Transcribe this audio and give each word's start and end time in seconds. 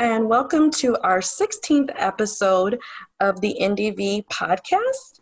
and 0.00 0.30
welcome 0.30 0.70
to 0.70 0.96
our 1.02 1.18
16th 1.18 1.90
episode 1.94 2.78
of 3.20 3.38
the 3.42 3.54
NDV 3.60 4.24
podcast. 4.28 5.20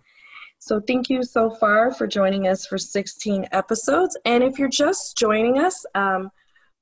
So, 0.60 0.80
thank 0.86 1.10
you 1.10 1.24
so 1.24 1.50
far 1.50 1.92
for 1.92 2.06
joining 2.06 2.46
us 2.46 2.64
for 2.64 2.78
16 2.78 3.46
episodes. 3.50 4.16
And 4.24 4.44
if 4.44 4.56
you're 4.56 4.68
just 4.68 5.16
joining 5.16 5.58
us, 5.58 5.84
um, 5.96 6.30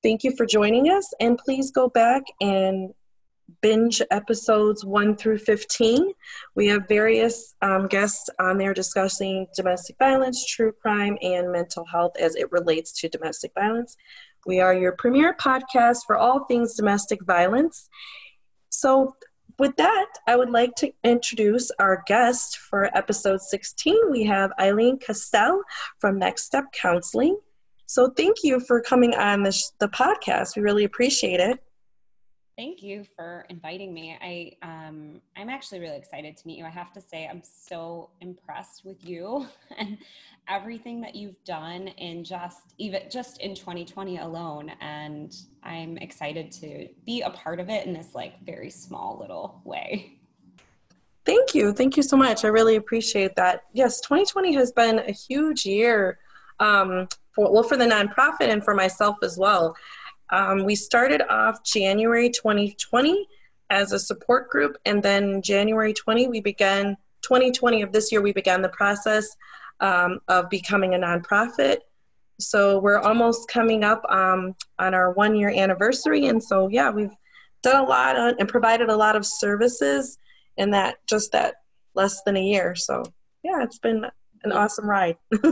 thank 0.03 0.25
you 0.25 0.37
for 0.37 0.45
joining 0.45 0.91
us. 0.91 1.11
And 1.21 1.39
please 1.39 1.71
go 1.71 1.89
back 1.89 2.23
and 2.43 2.93
binge 3.63 4.03
episodes 4.11 4.85
1 4.85 5.17
through 5.17 5.39
15. 5.39 6.13
We 6.55 6.67
have 6.67 6.89
various 6.89 7.55
um, 7.63 7.87
guests 7.87 8.29
on 8.41 8.59
there 8.59 8.75
discussing 8.75 9.47
domestic 9.57 9.97
violence, 9.99 10.45
true 10.47 10.73
crime, 10.73 11.17
and 11.23 11.53
mental 11.53 11.85
health 11.85 12.13
as 12.19 12.37
it 12.37 12.51
relates 12.53 12.93
to 13.01 13.09
domestic 13.09 13.53
violence. 13.55 13.97
We 14.47 14.61
are 14.61 14.75
your 14.75 14.93
premier 14.93 15.35
podcast 15.35 16.01
for 16.07 16.17
all 16.17 16.45
things 16.45 16.75
domestic 16.75 17.25
violence. 17.25 17.89
So, 18.69 19.17
with 19.59 19.77
that, 19.77 20.07
I 20.29 20.37
would 20.37 20.51
like 20.51 20.75
to 20.77 20.93
introduce 21.03 21.71
our 21.79 22.05
guest 22.07 22.59
for 22.59 22.95
episode 22.97 23.41
16. 23.41 24.11
We 24.11 24.25
have 24.25 24.53
Ilene 24.61 25.03
Kastel 25.03 25.63
from 25.99 26.19
Next 26.19 26.45
Step 26.45 26.67
Counseling. 26.73 27.39
So, 27.87 28.11
thank 28.11 28.37
you 28.45 28.61
for 28.61 28.81
coming 28.81 29.15
on 29.15 29.43
the 29.43 29.89
podcast. 29.89 30.57
We 30.57 30.63
really 30.63 30.85
appreciate 30.85 31.41
it. 31.41 31.59
Thank 32.57 32.83
you 32.83 33.05
for 33.15 33.45
inviting 33.51 33.93
me. 33.93 34.17
I 34.23 34.57
um, 34.67 35.21
I'm 35.37 35.51
actually 35.51 35.79
really 35.81 35.99
excited 35.99 36.39
to 36.39 36.47
meet 36.47 36.57
you. 36.57 36.65
I 36.65 36.71
have 36.71 36.91
to 36.95 37.03
say 37.03 37.29
I'm 37.31 37.43
so 37.45 38.09
impressed 38.23 38.83
with 38.83 39.07
you 39.07 39.47
and 39.77 39.99
everything 40.49 41.03
that 41.03 41.15
you've 41.15 41.43
done 41.45 41.89
in 41.89 42.25
just 42.25 42.75
even 42.79 43.03
just 43.11 43.43
in 43.43 43.55
2020 43.55 44.19
alone. 44.19 44.73
And 44.81 45.37
I'm 45.63 45.99
excited 45.99 46.51
to 46.53 46.89
be 47.05 47.21
a 47.21 47.31
part 47.31 47.61
of 47.61 47.69
it 47.69 47.87
in 47.87 47.93
this 47.93 48.15
like 48.15 48.43
very 48.47 48.71
small 48.71 49.19
little 49.21 49.61
way. 49.65 50.19
Thank 51.27 51.55
you. 51.55 51.75
Thank 51.75 51.99
you 51.99 52.03
so 52.03 52.17
much. 52.17 52.43
I 52.43 52.49
really 52.49 52.77
appreciate 52.77 53.37
that. 53.37 53.65
Yes, 53.75 54.01
2020 54.01 54.55
has 54.55 54.73
been 54.73 55.01
a 55.01 55.13
huge 55.13 55.67
year 55.67 56.21
um, 56.59 57.07
for 57.33 57.53
well 57.53 57.63
for 57.63 57.77
the 57.77 57.85
nonprofit 57.85 58.49
and 58.49 58.65
for 58.65 58.75
myself 58.75 59.19
as 59.23 59.37
well. 59.37 59.77
Um, 60.31 60.65
we 60.65 60.75
started 60.75 61.23
off 61.31 61.65
January 61.65 62.31
2020 62.31 63.27
as 63.71 63.93
a 63.93 63.99
support 63.99 64.51
group, 64.51 64.77
and 64.85 65.03
then 65.03 65.43
January 65.43 65.93
20 65.93 66.29
we 66.29 66.41
began 66.41 66.97
2020 67.23 67.83
of 67.83 67.93
this 67.93 68.13
year 68.13 68.23
we 68.23 68.33
began 68.33 68.63
the 68.63 68.69
process 68.69 69.37
um, 69.81 70.21
of 70.29 70.49
becoming 70.49 70.95
a 70.95 70.99
nonprofit. 70.99 71.79
So 72.39 72.79
we're 72.79 72.99
almost 72.99 73.49
coming 73.49 73.83
up 73.83 74.05
um, 74.11 74.55
on 74.79 74.95
our 74.95 75.13
one 75.13 75.35
year 75.37 75.51
anniversary, 75.51 76.27
and 76.27 76.43
so 76.43 76.69
yeah, 76.69 76.91
we've 76.91 77.15
done 77.63 77.85
a 77.85 77.89
lot 77.89 78.17
on, 78.17 78.35
and 78.39 78.49
provided 78.49 78.89
a 78.89 78.97
lot 78.97 79.17
of 79.17 79.25
services 79.25 80.19
in 80.57 80.71
that 80.71 80.97
just 81.07 81.33
that 81.33 81.55
less 81.95 82.23
than 82.23 82.37
a 82.37 82.43
year. 82.43 82.75
So 82.75 83.05
yeah, 83.43 83.63
it's 83.63 83.79
been 83.79 84.05
an 84.45 84.53
awesome 84.53 84.89
ride. 84.89 85.17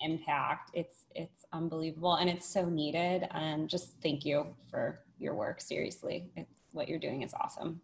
impact. 0.00 0.70
It's 0.74 0.94
it's 0.94 0.99
unbelievable 1.52 2.14
and 2.14 2.30
it's 2.30 2.46
so 2.46 2.68
needed. 2.68 3.28
And 3.32 3.68
just 3.68 3.94
thank 4.02 4.24
you 4.24 4.46
for 4.70 5.00
your 5.18 5.34
work. 5.34 5.60
Seriously, 5.60 6.28
it's, 6.36 6.50
what 6.72 6.88
you're 6.88 6.98
doing 6.98 7.22
is 7.22 7.34
awesome. 7.34 7.80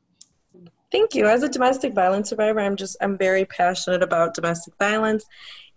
Thank 0.91 1.15
you. 1.15 1.27
As 1.27 1.43
a 1.43 1.49
domestic 1.49 1.93
violence 1.93 2.31
survivor, 2.31 2.61
I'm 2.61 2.77
just 2.77 2.97
I'm 3.01 3.19
very 3.19 3.45
passionate 3.45 4.03
about 4.03 4.35
domestic 4.35 4.75
violence 4.79 5.25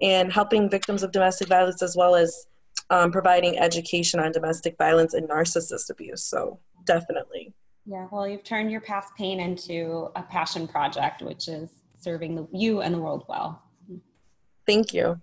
and 0.02 0.32
helping 0.32 0.70
victims 0.70 1.04
of 1.04 1.12
domestic 1.12 1.48
violence 1.48 1.82
as 1.82 1.98
well 1.98 2.16
as 2.16 2.48
um, 2.90 3.12
providing 3.12 3.58
education 3.60 4.20
on 4.20 4.32
domestic 4.32 4.78
violence 4.78 5.14
and 5.14 5.28
narcissist 5.28 5.90
abuse. 5.90 6.24
So 6.24 6.60
definitely. 6.86 7.54
Yeah, 7.86 8.08
well, 8.12 8.28
you've 8.28 8.44
turned 8.44 8.72
your 8.72 8.82
past 8.82 9.16
pain 9.18 9.40
into 9.40 10.10
a 10.16 10.22
passion 10.22 10.68
project, 10.68 11.22
which 11.22 11.48
is 11.48 11.70
serving 12.00 12.36
the, 12.36 12.48
you 12.52 12.82
and 12.82 12.94
the 12.94 13.00
world 13.00 13.26
well. 13.28 13.64
Thank 14.66 14.94
you. 14.94 15.20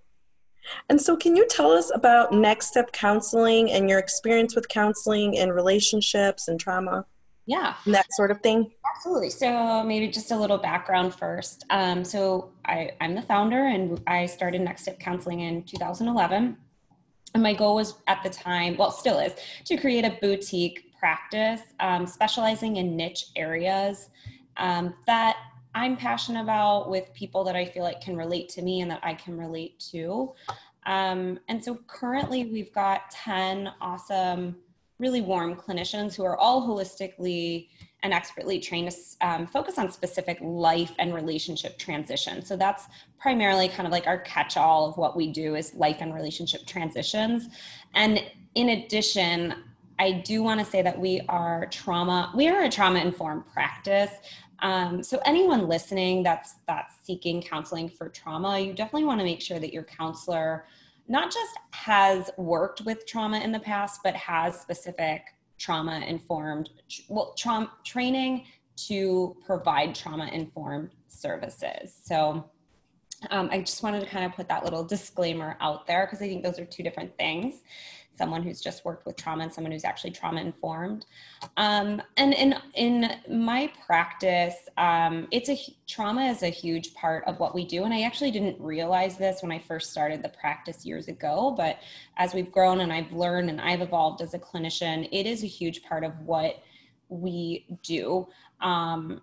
And 0.88 1.00
so, 1.00 1.16
can 1.16 1.36
you 1.36 1.46
tell 1.48 1.70
us 1.70 1.90
about 1.94 2.32
Next 2.32 2.68
Step 2.68 2.92
Counseling 2.92 3.70
and 3.70 3.88
your 3.88 3.98
experience 3.98 4.54
with 4.54 4.68
counseling 4.68 5.38
and 5.38 5.54
relationships 5.54 6.48
and 6.48 6.58
trauma? 6.58 7.04
Yeah. 7.46 7.74
And 7.84 7.94
that 7.94 8.06
sort 8.12 8.30
of 8.30 8.40
thing? 8.40 8.72
Absolutely. 8.96 9.30
So, 9.30 9.82
maybe 9.82 10.08
just 10.08 10.30
a 10.30 10.36
little 10.36 10.58
background 10.58 11.14
first. 11.14 11.64
Um, 11.70 12.04
so, 12.04 12.50
I, 12.64 12.92
I'm 13.00 13.14
the 13.14 13.22
founder 13.22 13.66
and 13.66 14.00
I 14.06 14.26
started 14.26 14.60
Next 14.60 14.82
Step 14.82 14.98
Counseling 14.98 15.40
in 15.40 15.62
2011. 15.64 16.56
And 17.34 17.42
my 17.42 17.52
goal 17.52 17.74
was 17.74 17.94
at 18.06 18.22
the 18.22 18.30
time, 18.30 18.76
well, 18.76 18.90
still 18.90 19.18
is, 19.18 19.34
to 19.66 19.76
create 19.76 20.04
a 20.04 20.16
boutique 20.22 20.94
practice 20.98 21.60
um, 21.80 22.06
specializing 22.06 22.76
in 22.76 22.96
niche 22.96 23.26
areas 23.36 24.08
um, 24.56 24.94
that 25.06 25.36
I'm 25.76 25.94
passionate 25.94 26.40
about 26.40 26.88
with 26.88 27.12
people 27.12 27.44
that 27.44 27.54
I 27.54 27.66
feel 27.66 27.82
like 27.82 28.00
can 28.00 28.16
relate 28.16 28.48
to 28.50 28.62
me 28.62 28.80
and 28.80 28.90
that 28.90 29.00
I 29.02 29.12
can 29.12 29.36
relate 29.36 29.78
to. 29.90 30.32
Um, 30.86 31.38
and 31.48 31.62
so 31.62 31.74
currently 31.86 32.46
we've 32.46 32.72
got 32.72 33.10
10 33.10 33.70
awesome, 33.82 34.56
really 34.98 35.20
warm 35.20 35.54
clinicians 35.54 36.14
who 36.14 36.24
are 36.24 36.38
all 36.38 36.66
holistically 36.66 37.68
and 38.02 38.14
expertly 38.14 38.58
trained 38.58 38.90
to 38.90 39.28
um, 39.28 39.46
focus 39.46 39.76
on 39.76 39.92
specific 39.92 40.38
life 40.40 40.92
and 40.98 41.14
relationship 41.14 41.76
transition. 41.76 42.42
So 42.42 42.56
that's 42.56 42.86
primarily 43.18 43.68
kind 43.68 43.86
of 43.86 43.92
like 43.92 44.06
our 44.06 44.20
catch 44.20 44.56
all 44.56 44.88
of 44.88 44.96
what 44.96 45.14
we 45.14 45.30
do 45.30 45.56
is 45.56 45.74
life 45.74 45.98
and 46.00 46.14
relationship 46.14 46.64
transitions. 46.64 47.48
And 47.94 48.24
in 48.54 48.70
addition, 48.70 49.56
I 49.98 50.12
do 50.12 50.42
want 50.42 50.60
to 50.60 50.66
say 50.66 50.82
that 50.82 50.98
we 50.98 51.22
are 51.28 51.66
trauma, 51.70 52.32
we 52.34 52.48
are 52.48 52.64
a 52.64 52.70
trauma 52.70 53.00
informed 53.00 53.46
practice. 53.52 54.10
Um, 54.60 55.02
so 55.02 55.20
anyone 55.24 55.68
listening 55.68 56.22
that's 56.22 56.54
that's 56.66 56.94
seeking 57.02 57.42
counseling 57.42 57.88
for 57.88 58.08
trauma, 58.08 58.58
you 58.58 58.72
definitely 58.72 59.04
want 59.04 59.20
to 59.20 59.24
make 59.24 59.40
sure 59.40 59.58
that 59.58 59.72
your 59.72 59.84
counselor 59.84 60.66
not 61.08 61.32
just 61.32 61.56
has 61.70 62.30
worked 62.36 62.82
with 62.82 63.06
trauma 63.06 63.38
in 63.38 63.52
the 63.52 63.60
past, 63.60 64.00
but 64.02 64.14
has 64.14 64.60
specific 64.60 65.22
trauma 65.58 66.00
informed 66.06 66.70
well 67.08 67.34
trauma 67.36 67.70
training 67.84 68.44
to 68.76 69.36
provide 69.44 69.94
trauma 69.94 70.26
informed 70.32 70.90
services. 71.08 71.94
So 72.04 72.50
um, 73.30 73.48
I 73.50 73.60
just 73.60 73.82
wanted 73.82 74.00
to 74.00 74.06
kind 74.06 74.24
of 74.26 74.32
put 74.32 74.48
that 74.48 74.64
little 74.64 74.84
disclaimer 74.84 75.56
out 75.60 75.86
there 75.86 76.06
because 76.06 76.20
I 76.20 76.28
think 76.28 76.42
those 76.42 76.58
are 76.58 76.66
two 76.66 76.82
different 76.82 77.16
things 77.16 77.62
someone 78.16 78.42
who's 78.42 78.60
just 78.60 78.84
worked 78.84 79.06
with 79.06 79.16
trauma 79.16 79.44
and 79.44 79.52
someone 79.52 79.72
who's 79.72 79.84
actually 79.84 80.10
trauma 80.10 80.40
informed. 80.40 81.06
Um, 81.56 82.02
and 82.16 82.34
in 82.34 82.54
in 82.74 83.10
my 83.30 83.72
practice, 83.86 84.54
um, 84.76 85.28
it's 85.30 85.48
a 85.48 85.58
trauma 85.86 86.26
is 86.26 86.42
a 86.42 86.48
huge 86.48 86.94
part 86.94 87.24
of 87.26 87.38
what 87.38 87.54
we 87.54 87.64
do. 87.64 87.84
And 87.84 87.92
I 87.92 88.02
actually 88.02 88.30
didn't 88.30 88.60
realize 88.60 89.16
this 89.16 89.42
when 89.42 89.52
I 89.52 89.58
first 89.58 89.90
started 89.90 90.22
the 90.22 90.30
practice 90.30 90.84
years 90.84 91.08
ago. 91.08 91.54
But 91.56 91.78
as 92.16 92.34
we've 92.34 92.50
grown 92.50 92.80
and 92.80 92.92
I've 92.92 93.12
learned 93.12 93.50
and 93.50 93.60
I've 93.60 93.80
evolved 93.80 94.22
as 94.22 94.34
a 94.34 94.38
clinician, 94.38 95.08
it 95.12 95.26
is 95.26 95.42
a 95.42 95.48
huge 95.48 95.82
part 95.82 96.04
of 96.04 96.18
what 96.20 96.62
we 97.08 97.66
do. 97.82 98.28
Um, 98.60 99.22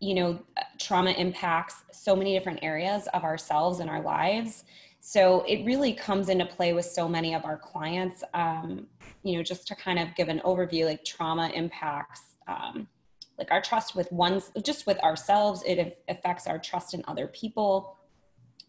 you 0.00 0.14
know, 0.14 0.38
trauma 0.78 1.12
impacts 1.12 1.82
so 1.92 2.14
many 2.14 2.34
different 2.34 2.58
areas 2.62 3.08
of 3.14 3.24
ourselves 3.24 3.80
and 3.80 3.88
our 3.88 4.02
lives. 4.02 4.64
So 5.08 5.44
it 5.46 5.64
really 5.64 5.92
comes 5.92 6.28
into 6.30 6.44
play 6.44 6.72
with 6.72 6.84
so 6.84 7.06
many 7.08 7.32
of 7.32 7.44
our 7.44 7.56
clients. 7.56 8.24
Um, 8.34 8.88
you 9.22 9.36
know, 9.36 9.42
just 9.44 9.68
to 9.68 9.76
kind 9.76 10.00
of 10.00 10.12
give 10.16 10.28
an 10.28 10.40
overview, 10.44 10.84
like 10.84 11.04
trauma 11.04 11.48
impacts 11.54 12.22
um, 12.48 12.88
like 13.38 13.52
our 13.52 13.62
trust 13.62 13.94
with 13.94 14.10
one's 14.10 14.50
just 14.64 14.84
with 14.84 14.98
ourselves. 15.04 15.62
It 15.64 16.02
affects 16.08 16.48
our 16.48 16.58
trust 16.58 16.92
in 16.92 17.04
other 17.06 17.28
people, 17.28 17.98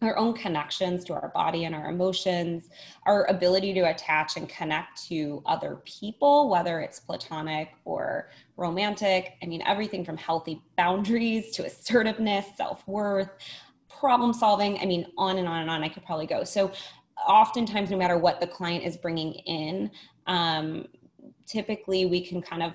our 0.00 0.16
own 0.16 0.32
connections 0.32 1.02
to 1.06 1.14
our 1.14 1.32
body 1.34 1.64
and 1.64 1.74
our 1.74 1.90
emotions, 1.90 2.68
our 3.04 3.24
ability 3.24 3.74
to 3.74 3.80
attach 3.90 4.36
and 4.36 4.48
connect 4.48 5.08
to 5.08 5.42
other 5.44 5.82
people, 5.84 6.48
whether 6.48 6.78
it's 6.78 7.00
platonic 7.00 7.70
or 7.84 8.30
romantic. 8.56 9.32
I 9.42 9.46
mean, 9.46 9.62
everything 9.66 10.04
from 10.04 10.16
healthy 10.16 10.62
boundaries 10.76 11.50
to 11.56 11.66
assertiveness, 11.66 12.46
self 12.56 12.86
worth 12.86 13.30
problem 13.98 14.32
solving. 14.32 14.78
I 14.78 14.86
mean, 14.86 15.06
on 15.16 15.38
and 15.38 15.48
on 15.48 15.62
and 15.62 15.70
on. 15.70 15.82
I 15.82 15.88
could 15.88 16.04
probably 16.04 16.26
go. 16.26 16.44
So, 16.44 16.72
oftentimes, 17.26 17.90
no 17.90 17.96
matter 17.96 18.16
what 18.16 18.40
the 18.40 18.46
client 18.46 18.84
is 18.84 18.96
bringing 18.96 19.34
in, 19.34 19.90
um, 20.26 20.86
typically 21.46 22.06
we 22.06 22.24
can 22.24 22.40
kind 22.40 22.62
of 22.62 22.74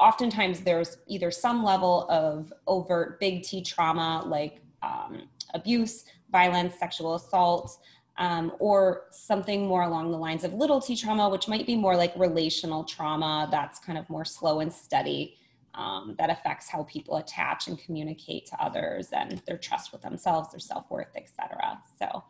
oftentimes 0.00 0.60
there's 0.60 0.98
either 1.06 1.30
some 1.30 1.62
level 1.62 2.06
of 2.10 2.52
overt 2.66 3.20
big 3.20 3.42
T 3.42 3.62
trauma 3.62 4.24
like 4.26 4.60
um, 4.82 5.28
abuse, 5.54 6.04
violence, 6.30 6.78
sexual 6.78 7.14
assault, 7.14 7.78
um, 8.18 8.52
or 8.58 9.04
something 9.10 9.66
more 9.66 9.82
along 9.82 10.10
the 10.10 10.16
lines 10.16 10.44
of 10.44 10.54
little 10.54 10.80
t 10.80 10.96
trauma, 10.96 11.28
which 11.28 11.48
might 11.48 11.66
be 11.66 11.76
more 11.76 11.96
like 11.96 12.12
relational 12.16 12.84
trauma 12.84 13.48
that's 13.50 13.78
kind 13.78 13.98
of 13.98 14.08
more 14.08 14.24
slow 14.24 14.60
and 14.60 14.72
steady 14.72 15.36
um, 15.76 16.14
that 16.18 16.30
affects 16.30 16.68
how 16.68 16.84
people 16.84 17.16
attach 17.16 17.68
and 17.68 17.78
communicate 17.78 18.46
to 18.46 18.62
others 18.62 19.08
and 19.12 19.42
their 19.46 19.58
trust 19.58 19.92
with 19.92 20.02
themselves, 20.02 20.50
their 20.50 20.60
self 20.60 20.90
worth, 20.90 21.14
etc. 21.16 21.78
So, 21.98 22.24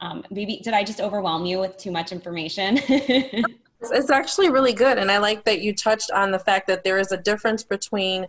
um, 0.00 0.24
maybe 0.30 0.60
did 0.62 0.74
I 0.74 0.84
just 0.84 1.00
overwhelm 1.00 1.44
you 1.46 1.58
with 1.58 1.76
too 1.76 1.90
much 1.90 2.12
information? 2.12 2.78
It's, 3.82 4.10
actually 4.10 4.50
really 4.50 4.74
good. 4.74 4.98
And 4.98 5.10
I 5.10 5.16
like 5.16 5.44
that 5.44 5.62
you 5.62 5.74
touched 5.74 6.10
on 6.10 6.32
the 6.32 6.38
fact 6.38 6.66
that 6.66 6.84
there 6.84 6.98
is 6.98 7.12
a 7.12 7.16
difference 7.16 7.62
between 7.62 8.26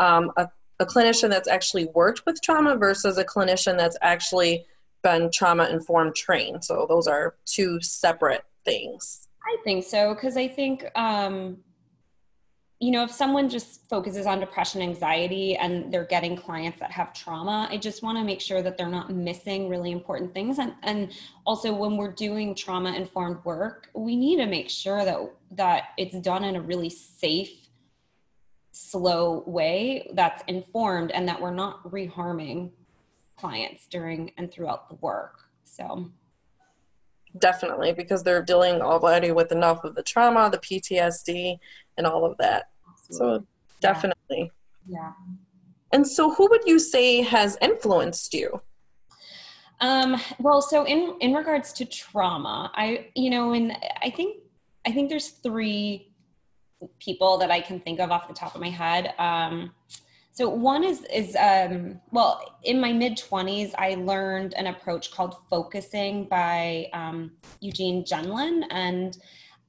um, 0.00 0.32
a, 0.38 0.48
a 0.80 0.86
clinician 0.86 1.28
that's 1.28 1.48
actually 1.48 1.86
worked 1.94 2.24
with 2.24 2.40
trauma 2.40 2.76
versus 2.76 3.18
a 3.18 3.24
clinician 3.24 3.76
that's 3.76 3.98
actually 4.00 4.64
been 5.02 5.30
trauma 5.30 5.68
informed 5.68 6.14
trained. 6.14 6.64
So 6.64 6.86
those 6.88 7.06
are 7.06 7.34
two 7.44 7.80
separate 7.82 8.44
things. 8.64 9.28
I 9.44 9.58
think 9.62 9.84
so 9.84 10.14
because 10.14 10.38
I 10.38 10.48
think 10.48 10.86
um, 10.96 11.58
you 12.80 12.90
know 12.90 13.02
if 13.04 13.10
someone 13.10 13.48
just 13.48 13.88
focuses 13.88 14.26
on 14.26 14.40
depression 14.40 14.82
anxiety 14.82 15.56
and 15.56 15.92
they're 15.92 16.04
getting 16.04 16.36
clients 16.36 16.80
that 16.80 16.90
have 16.90 17.12
trauma 17.12 17.68
i 17.70 17.76
just 17.76 18.02
want 18.02 18.18
to 18.18 18.24
make 18.24 18.40
sure 18.40 18.62
that 18.62 18.76
they're 18.76 18.88
not 18.88 19.10
missing 19.10 19.68
really 19.68 19.92
important 19.92 20.34
things. 20.34 20.58
And 20.58 20.74
and 20.82 21.12
also 21.46 21.72
when 21.72 21.96
we're 21.96 22.12
doing 22.12 22.54
trauma 22.54 22.92
informed 22.92 23.44
work 23.44 23.88
we 23.94 24.16
need 24.16 24.36
to 24.36 24.46
make 24.46 24.68
sure 24.68 25.04
that 25.04 25.18
that 25.52 25.84
it's 25.96 26.18
done 26.18 26.44
in 26.44 26.56
a 26.56 26.60
really 26.60 26.90
safe 26.90 27.64
slow 28.74 29.44
way 29.46 30.10
that's 30.14 30.42
informed 30.48 31.12
and 31.12 31.28
that 31.28 31.40
we're 31.40 31.54
not 31.54 31.82
reharming 31.84 32.72
clients 33.36 33.86
during 33.86 34.32
and 34.36 34.50
throughout 34.50 34.88
the 34.88 34.96
work. 34.96 35.44
So 35.64 36.10
definitely 37.38 37.92
because 37.92 38.22
they're 38.22 38.42
dealing 38.42 38.80
already 38.80 39.32
with 39.32 39.52
enough 39.52 39.82
of 39.84 39.94
the 39.94 40.02
trauma 40.02 40.48
the 40.50 40.58
ptsd 40.58 41.58
and 41.96 42.06
all 42.06 42.24
of 42.24 42.36
that. 42.38 42.68
Absolutely. 42.88 43.38
so 43.38 43.46
definitely. 43.80 44.52
Yeah. 44.86 44.98
yeah. 44.98 45.12
And 45.92 46.06
so 46.06 46.34
who 46.34 46.48
would 46.50 46.62
you 46.66 46.78
say 46.78 47.22
has 47.22 47.56
influenced 47.60 48.34
you? 48.34 48.60
Um, 49.80 50.20
well 50.38 50.62
so 50.62 50.84
in 50.86 51.16
in 51.20 51.34
regards 51.34 51.72
to 51.74 51.84
trauma 51.84 52.70
i 52.74 53.08
you 53.14 53.28
know 53.28 53.52
and 53.52 53.76
i 54.00 54.08
think 54.08 54.38
i 54.86 54.92
think 54.92 55.10
there's 55.10 55.30
three 55.30 56.12
people 57.00 57.36
that 57.38 57.50
i 57.50 57.60
can 57.60 57.80
think 57.80 57.98
of 57.98 58.10
off 58.10 58.28
the 58.28 58.34
top 58.34 58.54
of 58.54 58.60
my 58.60 58.70
head. 58.70 59.14
Um, 59.18 59.72
so 60.34 60.48
one 60.48 60.84
is 60.84 61.04
is 61.12 61.36
um, 61.36 62.00
well 62.10 62.58
in 62.62 62.80
my 62.80 62.92
mid 62.92 63.16
20s 63.16 63.72
I 63.78 63.94
learned 63.94 64.54
an 64.54 64.66
approach 64.66 65.10
called 65.10 65.36
focusing 65.48 66.24
by 66.24 66.88
um, 66.92 67.32
Eugene 67.60 68.04
Gendlin 68.04 68.64
and 68.70 69.16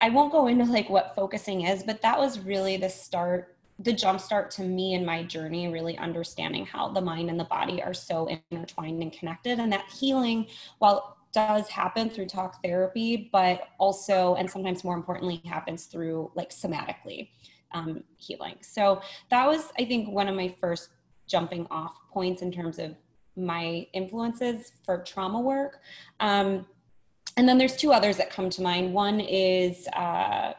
I 0.02 0.10
won't 0.10 0.32
go 0.32 0.48
into 0.48 0.66
like 0.66 0.90
what 0.90 1.16
focusing 1.16 1.62
is 1.66 1.84
but 1.84 2.02
that 2.02 2.20
was 2.20 2.40
really 2.40 2.78
the 2.78 2.90
start 2.90 3.56
the 3.80 3.92
jumpstart 3.92 4.50
to 4.50 4.64
me 4.64 4.94
and 4.94 5.06
my 5.06 5.24
journey 5.24 5.68
really 5.68 5.98
understanding 5.98 6.66
how 6.66 6.88
the 6.90 7.02
mind 7.02 7.30
and 7.30 7.40
the 7.40 7.46
body 7.46 7.84
are 7.84 7.94
so 7.94 8.28
intertwined 8.50 9.02
and 9.02 9.12
connected. 9.12 9.60
And 9.60 9.72
that 9.74 9.90
healing 9.92 10.48
while 10.80 11.18
does 11.34 11.68
happen 11.68 12.10
through 12.10 12.28
talk 12.28 12.64
therapy 12.64 13.30
but 13.34 13.68
also 13.78 14.36
and 14.36 14.50
sometimes 14.50 14.86
more 14.86 14.96
importantly 14.96 15.42
happens 15.44 15.84
through 15.88 16.32
like 16.34 16.50
somatically 16.50 17.28
um, 17.74 18.04
healing. 18.18 18.56
So 18.62 19.02
that 19.30 19.46
was, 19.48 19.72
I 19.78 19.86
think, 19.86 20.10
one 20.10 20.28
of 20.28 20.36
my 20.36 20.54
first 20.60 20.90
jumping 21.28 21.68
off 21.72 21.96
points 22.12 22.42
in 22.42 22.52
terms 22.52 22.80
of 22.80 22.96
my 23.36 23.88
influences 23.94 24.72
for 24.86 25.04
trauma 25.04 25.40
work. 25.40 25.80
Um, 26.20 26.66
and 27.38 27.50
then 27.50 27.58
there's 27.58 27.76
two 27.76 27.92
others 27.92 28.18
that 28.18 28.30
come 28.30 28.50
to 28.52 28.62
mind. 28.62 28.94
One 28.94 29.20
is 29.20 29.88
uh, 29.90 30.54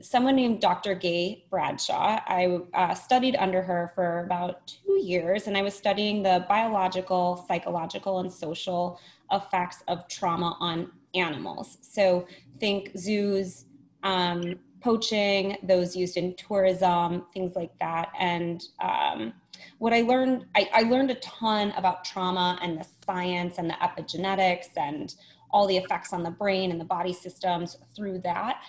someone 0.00 0.36
named 0.36 0.60
Dr. 0.60 0.94
Gay 0.94 1.44
Bradshaw. 1.50 2.20
I 2.26 2.58
uh, 2.74 2.94
studied 2.94 3.36
under 3.36 3.62
her 3.62 3.92
for 3.94 4.24
about 4.24 4.66
two 4.66 4.98
years, 5.00 5.46
and 5.46 5.56
I 5.56 5.62
was 5.62 5.74
studying 5.74 6.22
the 6.22 6.44
biological, 6.48 7.44
psychological, 7.46 8.20
and 8.20 8.32
social 8.32 9.00
effects 9.30 9.84
of 9.88 10.08
trauma 10.08 10.56
on 10.58 10.90
animals. 11.14 11.78
So 11.82 12.26
think 12.58 12.90
zoos, 12.96 13.66
um, 14.02 14.58
poaching, 14.80 15.56
those 15.62 15.96
used 15.96 16.16
in 16.16 16.34
tourism, 16.36 17.24
things 17.32 17.56
like 17.56 17.76
that. 17.80 18.10
And 18.18 18.62
um, 18.80 19.32
what 19.78 19.92
I 19.92 20.02
learned, 20.02 20.46
I, 20.54 20.68
I, 20.72 20.82
learned 20.82 21.10
a 21.10 21.16
ton 21.16 21.72
about 21.76 22.04
trauma 22.04 22.58
and 22.62 22.78
the 22.78 22.86
science 23.04 23.58
and 23.58 23.68
the 23.68 23.74
epigenetics 23.74 24.76
and 24.76 25.14
all 25.50 25.66
the 25.66 25.76
effects 25.76 26.12
on 26.12 26.22
the 26.22 26.30
brain 26.30 26.70
and 26.70 26.80
the 26.80 26.84
body 26.84 27.12
systems 27.12 27.76
through 27.96 28.20
that 28.20 28.62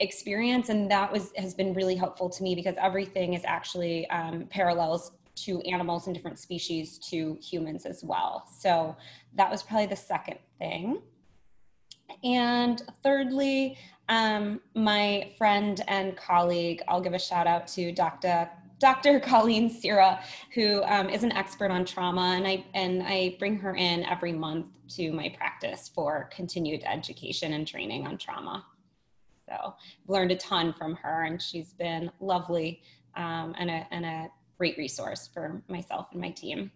experience. 0.00 0.68
And 0.68 0.90
that 0.90 1.12
was 1.12 1.32
has 1.36 1.54
been 1.54 1.74
really 1.74 1.94
helpful 1.94 2.28
to 2.30 2.42
me 2.42 2.54
because 2.54 2.74
everything 2.80 3.34
is 3.34 3.42
actually 3.44 4.08
um, 4.10 4.46
parallels 4.50 5.12
to 5.34 5.60
animals 5.62 6.06
and 6.06 6.14
different 6.14 6.38
species 6.38 6.98
to 7.10 7.38
humans 7.40 7.86
as 7.86 8.04
well. 8.04 8.46
So 8.58 8.96
that 9.34 9.50
was 9.50 9.62
probably 9.62 9.86
the 9.86 9.96
second 9.96 10.38
thing. 10.58 11.00
And 12.24 12.82
thirdly, 13.02 13.78
um, 14.12 14.60
my 14.74 15.32
friend 15.38 15.80
and 15.88 16.16
colleague, 16.16 16.82
I'll 16.86 17.00
give 17.00 17.14
a 17.14 17.18
shout 17.18 17.46
out 17.46 17.66
to 17.68 17.92
Dr. 17.92 18.50
Dr. 18.78 19.20
Colleen 19.30 19.70
Sira, 19.70 20.20
who 20.54 20.82
um, 20.84 21.08
is 21.08 21.22
an 21.22 21.32
expert 21.32 21.70
on 21.70 21.84
trauma, 21.84 22.34
and 22.36 22.46
I 22.46 22.64
and 22.74 23.02
I 23.02 23.36
bring 23.38 23.58
her 23.58 23.74
in 23.74 24.04
every 24.04 24.32
month 24.32 24.66
to 24.96 25.12
my 25.12 25.34
practice 25.38 25.90
for 25.94 26.28
continued 26.34 26.82
education 26.84 27.54
and 27.54 27.66
training 27.66 28.06
on 28.06 28.18
trauma. 28.18 28.66
So 29.48 29.54
I've 29.54 30.08
learned 30.08 30.32
a 30.32 30.36
ton 30.36 30.74
from 30.74 30.94
her, 30.96 31.24
and 31.24 31.40
she's 31.40 31.72
been 31.72 32.10
lovely 32.20 32.82
um, 33.16 33.54
and 33.58 33.70
a 33.70 33.86
and 33.90 34.04
a 34.04 34.28
great 34.58 34.76
resource 34.76 35.28
for 35.32 35.62
myself 35.68 36.08
and 36.12 36.20
my 36.20 36.30
team. 36.30 36.70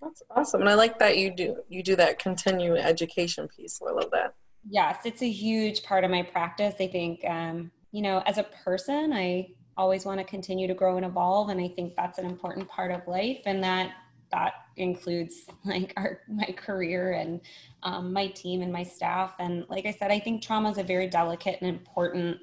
That's 0.00 0.22
awesome, 0.30 0.60
and 0.60 0.70
I 0.70 0.74
like 0.74 1.00
that 1.00 1.18
you 1.18 1.34
do 1.34 1.56
you 1.68 1.82
do 1.82 1.96
that 1.96 2.20
continuing 2.20 2.80
education 2.80 3.48
piece. 3.48 3.80
I 3.84 3.90
love 3.90 4.10
that. 4.12 4.34
Yes, 4.68 4.98
it's 5.04 5.22
a 5.22 5.30
huge 5.30 5.82
part 5.82 6.04
of 6.04 6.10
my 6.10 6.22
practice. 6.22 6.74
I 6.80 6.86
think, 6.86 7.24
um, 7.24 7.70
you 7.90 8.00
know, 8.02 8.22
as 8.26 8.38
a 8.38 8.44
person, 8.44 9.12
I 9.12 9.48
always 9.76 10.04
want 10.04 10.20
to 10.20 10.24
continue 10.24 10.68
to 10.68 10.74
grow 10.74 10.96
and 10.96 11.06
evolve, 11.06 11.48
and 11.48 11.60
I 11.60 11.68
think 11.68 11.94
that's 11.96 12.18
an 12.18 12.26
important 12.26 12.68
part 12.68 12.92
of 12.92 13.06
life, 13.08 13.40
and 13.46 13.62
that 13.64 13.92
that 14.30 14.54
includes 14.76 15.46
like 15.64 15.92
our 15.96 16.20
my 16.28 16.54
career 16.56 17.12
and 17.12 17.40
um, 17.82 18.12
my 18.12 18.28
team 18.28 18.62
and 18.62 18.72
my 18.72 18.82
staff. 18.84 19.34
And 19.40 19.66
like 19.68 19.86
I 19.86 19.92
said, 19.92 20.10
I 20.10 20.20
think 20.20 20.42
trauma 20.42 20.70
is 20.70 20.78
a 20.78 20.84
very 20.84 21.08
delicate 21.08 21.58
and 21.60 21.68
important 21.68 22.38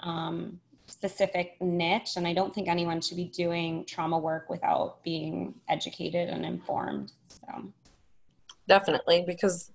um, 0.00 0.60
specific 0.86 1.56
niche, 1.60 2.16
and 2.16 2.28
I 2.28 2.32
don't 2.32 2.54
think 2.54 2.68
anyone 2.68 3.00
should 3.00 3.16
be 3.16 3.24
doing 3.24 3.84
trauma 3.86 4.18
work 4.18 4.48
without 4.48 5.02
being 5.02 5.54
educated 5.68 6.28
and 6.28 6.44
informed. 6.44 7.12
So 7.28 7.72
definitely 8.68 9.24
because 9.26 9.72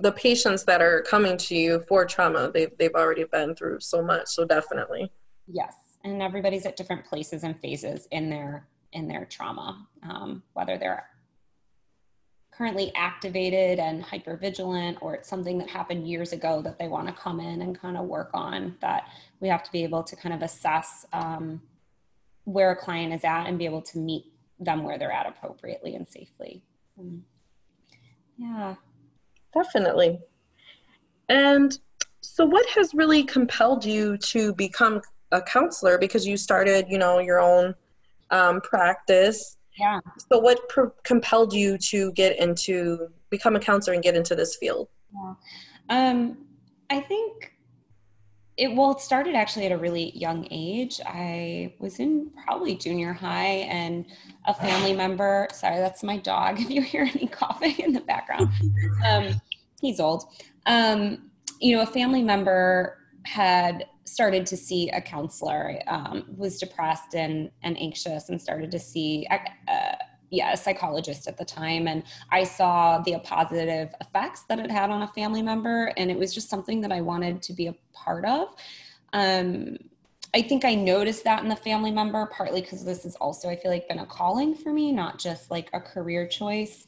the 0.00 0.12
patients 0.12 0.64
that 0.64 0.80
are 0.80 1.02
coming 1.02 1.36
to 1.36 1.54
you 1.54 1.80
for 1.88 2.04
trauma 2.04 2.50
they've, 2.52 2.76
they've 2.78 2.94
already 2.94 3.24
been 3.24 3.54
through 3.54 3.80
so 3.80 4.02
much 4.02 4.28
so 4.28 4.44
definitely 4.44 5.10
yes 5.46 5.74
and 6.04 6.22
everybody's 6.22 6.66
at 6.66 6.76
different 6.76 7.04
places 7.04 7.44
and 7.44 7.58
phases 7.58 8.06
in 8.10 8.30
their 8.30 8.66
in 8.92 9.08
their 9.08 9.24
trauma 9.24 9.86
um, 10.08 10.42
whether 10.54 10.78
they're 10.78 11.04
currently 12.50 12.92
activated 12.96 13.78
and 13.78 14.02
hyper 14.02 14.36
vigilant 14.36 14.98
or 15.00 15.14
it's 15.14 15.28
something 15.28 15.58
that 15.58 15.68
happened 15.68 16.08
years 16.08 16.32
ago 16.32 16.60
that 16.60 16.76
they 16.76 16.88
want 16.88 17.06
to 17.06 17.12
come 17.14 17.38
in 17.38 17.62
and 17.62 17.80
kind 17.80 17.96
of 17.96 18.06
work 18.06 18.30
on 18.34 18.76
that 18.80 19.08
we 19.40 19.48
have 19.48 19.62
to 19.62 19.70
be 19.70 19.84
able 19.84 20.02
to 20.02 20.16
kind 20.16 20.34
of 20.34 20.42
assess 20.42 21.06
um, 21.12 21.62
where 22.44 22.72
a 22.72 22.76
client 22.76 23.12
is 23.12 23.22
at 23.22 23.44
and 23.44 23.58
be 23.58 23.64
able 23.64 23.82
to 23.82 23.98
meet 23.98 24.24
them 24.58 24.82
where 24.82 24.98
they're 24.98 25.12
at 25.12 25.26
appropriately 25.26 25.94
and 25.94 26.08
safely 26.08 26.62
mm. 27.00 27.20
Yeah 28.38 28.74
Definitely. 29.54 30.18
And 31.28 31.78
so, 32.20 32.44
what 32.44 32.66
has 32.70 32.94
really 32.94 33.22
compelled 33.24 33.84
you 33.84 34.16
to 34.18 34.54
become 34.54 35.00
a 35.32 35.42
counselor? 35.42 35.98
Because 35.98 36.26
you 36.26 36.36
started, 36.36 36.86
you 36.88 36.98
know, 36.98 37.18
your 37.18 37.40
own 37.40 37.74
um, 38.30 38.60
practice. 38.60 39.56
Yeah. 39.78 40.00
So, 40.30 40.38
what 40.38 40.68
pr- 40.68 40.94
compelled 41.04 41.52
you 41.52 41.78
to 41.78 42.12
get 42.12 42.38
into 42.38 43.08
become 43.30 43.56
a 43.56 43.60
counselor 43.60 43.94
and 43.94 44.02
get 44.02 44.16
into 44.16 44.34
this 44.34 44.56
field? 44.56 44.88
Yeah. 45.12 45.34
Um, 45.90 46.38
I 46.90 47.00
think 47.00 47.52
it 48.58 48.74
well 48.74 48.90
it 48.90 49.00
started 49.00 49.36
actually 49.36 49.66
at 49.66 49.72
a 49.72 49.78
really 49.78 50.10
young 50.16 50.46
age. 50.50 51.00
I 51.06 51.72
was 51.78 52.00
in 52.00 52.30
probably 52.44 52.76
junior 52.76 53.12
high 53.12 53.68
and 53.70 54.04
a 54.46 54.52
family 54.52 54.92
member 54.92 55.48
sorry 55.52 55.76
that's 55.76 56.02
my 56.02 56.18
dog 56.18 56.60
if 56.60 56.68
you 56.68 56.82
hear 56.82 57.02
any 57.02 57.28
coughing 57.28 57.78
in 57.78 57.92
the 57.92 58.00
background. 58.00 58.48
Um, 59.06 59.40
he's 59.80 60.00
old. 60.00 60.24
Um, 60.66 61.30
you 61.60 61.76
know 61.76 61.82
a 61.82 61.86
family 61.86 62.22
member 62.22 62.98
had 63.24 63.86
started 64.04 64.46
to 64.46 64.56
see 64.56 64.88
a 64.90 65.00
counselor 65.00 65.78
um, 65.86 66.24
was 66.36 66.58
depressed 66.58 67.14
and, 67.14 67.50
and 67.62 67.78
anxious 67.78 68.28
and 68.28 68.40
started 68.40 68.70
to 68.70 68.78
see 68.78 69.26
uh, 69.30 69.87
yeah, 70.30 70.52
a 70.52 70.56
psychologist 70.56 71.26
at 71.26 71.38
the 71.38 71.44
time. 71.44 71.88
And 71.88 72.02
I 72.30 72.44
saw 72.44 72.98
the 72.98 73.18
positive 73.24 73.94
effects 74.00 74.42
that 74.48 74.58
it 74.58 74.70
had 74.70 74.90
on 74.90 75.02
a 75.02 75.08
family 75.08 75.42
member. 75.42 75.92
And 75.96 76.10
it 76.10 76.18
was 76.18 76.34
just 76.34 76.48
something 76.50 76.80
that 76.82 76.92
I 76.92 77.00
wanted 77.00 77.42
to 77.42 77.52
be 77.52 77.68
a 77.68 77.74
part 77.92 78.24
of. 78.24 78.54
Um, 79.12 79.78
I 80.34 80.42
think 80.42 80.64
I 80.66 80.74
noticed 80.74 81.24
that 81.24 81.42
in 81.42 81.48
the 81.48 81.56
family 81.56 81.90
member, 81.90 82.26
partly 82.26 82.60
because 82.60 82.84
this 82.84 83.04
has 83.04 83.16
also, 83.16 83.48
I 83.48 83.56
feel 83.56 83.70
like, 83.70 83.88
been 83.88 84.00
a 84.00 84.06
calling 84.06 84.54
for 84.54 84.72
me, 84.72 84.92
not 84.92 85.18
just 85.18 85.50
like 85.50 85.70
a 85.72 85.80
career 85.80 86.26
choice. 86.26 86.86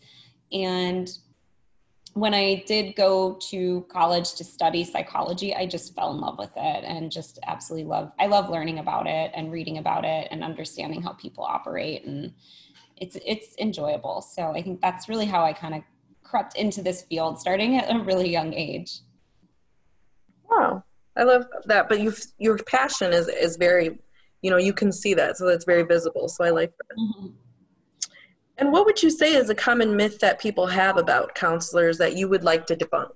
And 0.53 1.11
when 2.15 2.35
I 2.35 2.65
did 2.67 2.97
go 2.97 3.39
to 3.51 3.87
college 3.89 4.35
to 4.35 4.45
study 4.45 4.85
psychology, 4.85 5.55
I 5.55 5.65
just 5.65 5.95
fell 5.95 6.13
in 6.13 6.21
love 6.21 6.39
with 6.39 6.51
it 6.57 6.85
and 6.85 7.11
just 7.11 7.39
absolutely 7.47 7.89
love. 7.89 8.11
I 8.19 8.27
love 8.27 8.51
learning 8.51 8.81
about 8.81 9.07
it 9.07 9.31
and 9.33 9.53
reading 9.53 9.79
about 9.79 10.05
it 10.05 10.29
and 10.31 10.43
understanding 10.43 11.03
how 11.03 11.13
people 11.13 11.45
operate, 11.45 12.05
and 12.05 12.33
it's 13.01 13.17
it's 13.25 13.55
enjoyable. 13.59 14.21
So 14.21 14.53
I 14.53 14.63
think 14.63 14.81
that's 14.81 15.09
really 15.09 15.27
how 15.27 15.45
I 15.45 15.53
kind 15.53 15.75
of 15.75 15.83
crept 16.23 16.57
into 16.57 16.83
this 16.83 17.03
field, 17.03 17.41
starting 17.41 17.77
at 17.77 17.91
a 17.91 17.99
really 17.99 18.29
young 18.29 18.55
age. 18.55 19.01
Wow, 20.49 20.85
I 21.17 21.25
love 21.25 21.47
that. 21.65 21.89
But 21.89 22.01
you 22.01 22.13
your 22.39 22.59
passion 22.59 23.13
is 23.13 23.29
is 23.29 23.57
very, 23.57 23.99
you 24.43 24.51
know, 24.51 24.59
you 24.59 24.73
can 24.73 24.93
see 24.93 25.15
that, 25.15 25.39
so 25.39 25.49
it's 25.49 25.65
very 25.65 25.83
visible. 25.83 26.29
So 26.29 26.45
I 26.45 26.51
like 26.51 26.73
that. 26.77 26.97
Mm-hmm. 26.99 27.27
And 28.59 28.73
what 28.73 28.85
would 28.85 29.03
you 29.03 29.09
say 29.09 29.33
is 29.33 29.49
a 29.49 29.55
common 29.55 29.97
myth 29.97 30.19
that 30.21 30.39
people 30.39 30.67
have 30.67 30.99
about 30.99 31.35
counselors 31.35 31.97
that 31.97 32.17
you 32.17 32.29
would 32.29 32.45
like 32.45 32.67
to 32.67 32.77
debunk? 32.77 33.09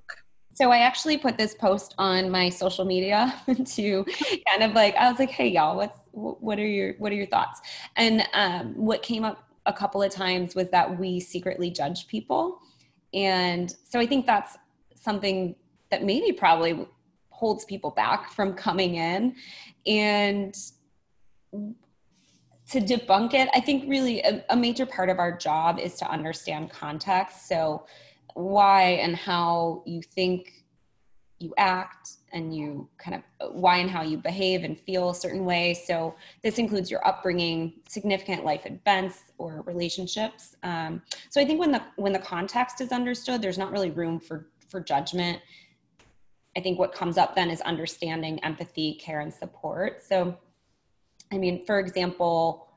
So 0.55 0.71
I 0.71 0.79
actually 0.79 1.19
put 1.19 1.37
this 1.37 1.55
post 1.55 1.95
on 1.99 2.31
my 2.31 2.49
social 2.49 2.87
media 2.87 3.35
to 3.67 4.05
kind 4.49 4.63
of 4.63 4.73
like 4.73 4.97
I 4.97 5.11
was 5.11 5.19
like, 5.19 5.31
"Hey 5.31 5.49
y'all, 5.49 5.77
what's 5.77 5.99
what 6.13 6.59
are 6.59 6.67
your 6.67 6.95
what 6.95 7.13
are 7.13 7.17
your 7.17 7.27
thoughts?" 7.27 7.61
And 7.97 8.27
um, 8.33 8.75
what 8.75 9.03
came 9.03 9.25
up 9.25 9.45
a 9.67 9.73
couple 9.73 10.03
of 10.03 10.11
times 10.11 10.55
was 10.55 10.71
that 10.71 10.99
we 10.99 11.21
secretly 11.21 11.71
judge 11.71 12.07
people, 12.07 12.61
and 13.13 13.75
so 13.89 13.99
I 13.99 14.07
think 14.07 14.27
that's 14.27 14.57
something 14.95 15.55
that 15.91 16.03
maybe 16.03 16.33
probably 16.33 16.87
holds 17.31 17.65
people 17.65 17.91
back 17.91 18.31
from 18.31 18.55
coming 18.55 18.97
in, 18.97 19.35
and 19.87 20.57
to 22.71 22.81
debunk 22.81 23.35
it, 23.35 23.49
I 23.55 23.61
think 23.61 23.89
really 23.89 24.21
a, 24.23 24.45
a, 24.49 24.57
major 24.57 24.87
part 24.87 25.11
of 25.11 25.19
our 25.19 25.37
job 25.37 25.79
is 25.79 25.97
to 25.99 26.11
understand 26.11 26.71
context. 26.71 27.47
So, 27.47 27.87
why 28.35 28.83
and 29.03 29.15
how 29.15 29.83
you 29.87 30.03
think 30.03 30.65
you 31.39 31.55
act 31.59 32.15
and 32.35 32.55
you 32.55 32.89
kind 32.99 33.15
of 33.41 33.55
why 33.55 33.79
and 33.79 33.89
how 33.89 34.03
you 34.03 34.19
behave 34.19 34.65
and 34.65 34.79
feel 34.79 35.11
a 35.11 35.15
certain 35.15 35.45
way. 35.47 35.73
So, 35.73 36.15
this 36.43 36.59
includes 36.59 36.91
your 36.91 37.07
upbringing, 37.07 37.75
significant 37.89 38.45
life 38.45 38.67
events, 38.67 39.23
or 39.39 39.63
relationships. 39.63 40.57
Um, 40.63 41.01
so, 41.31 41.41
I 41.41 41.47
think 41.47 41.61
when 41.61 41.73
the 41.73 41.83
when 41.97 42.13
the 42.13 42.19
context 42.19 42.81
is 42.83 42.93
understood, 42.93 43.41
there's 43.41 43.59
not 43.59 43.73
really 43.73 43.91
room 43.91 44.21
for 44.21 44.49
for 44.69 44.81
judgment. 44.81 45.41
I 46.57 46.61
think 46.61 46.79
what 46.79 46.93
comes 46.93 47.17
up 47.17 47.35
then 47.35 47.51
is 47.51 47.61
understanding, 47.63 48.43
empathy, 48.45 48.95
care, 48.95 49.21
and 49.21 49.33
support. 49.33 50.03
So, 50.05 50.37
I 51.33 51.39
mean, 51.39 51.65
for 51.65 51.79
example, 51.81 52.69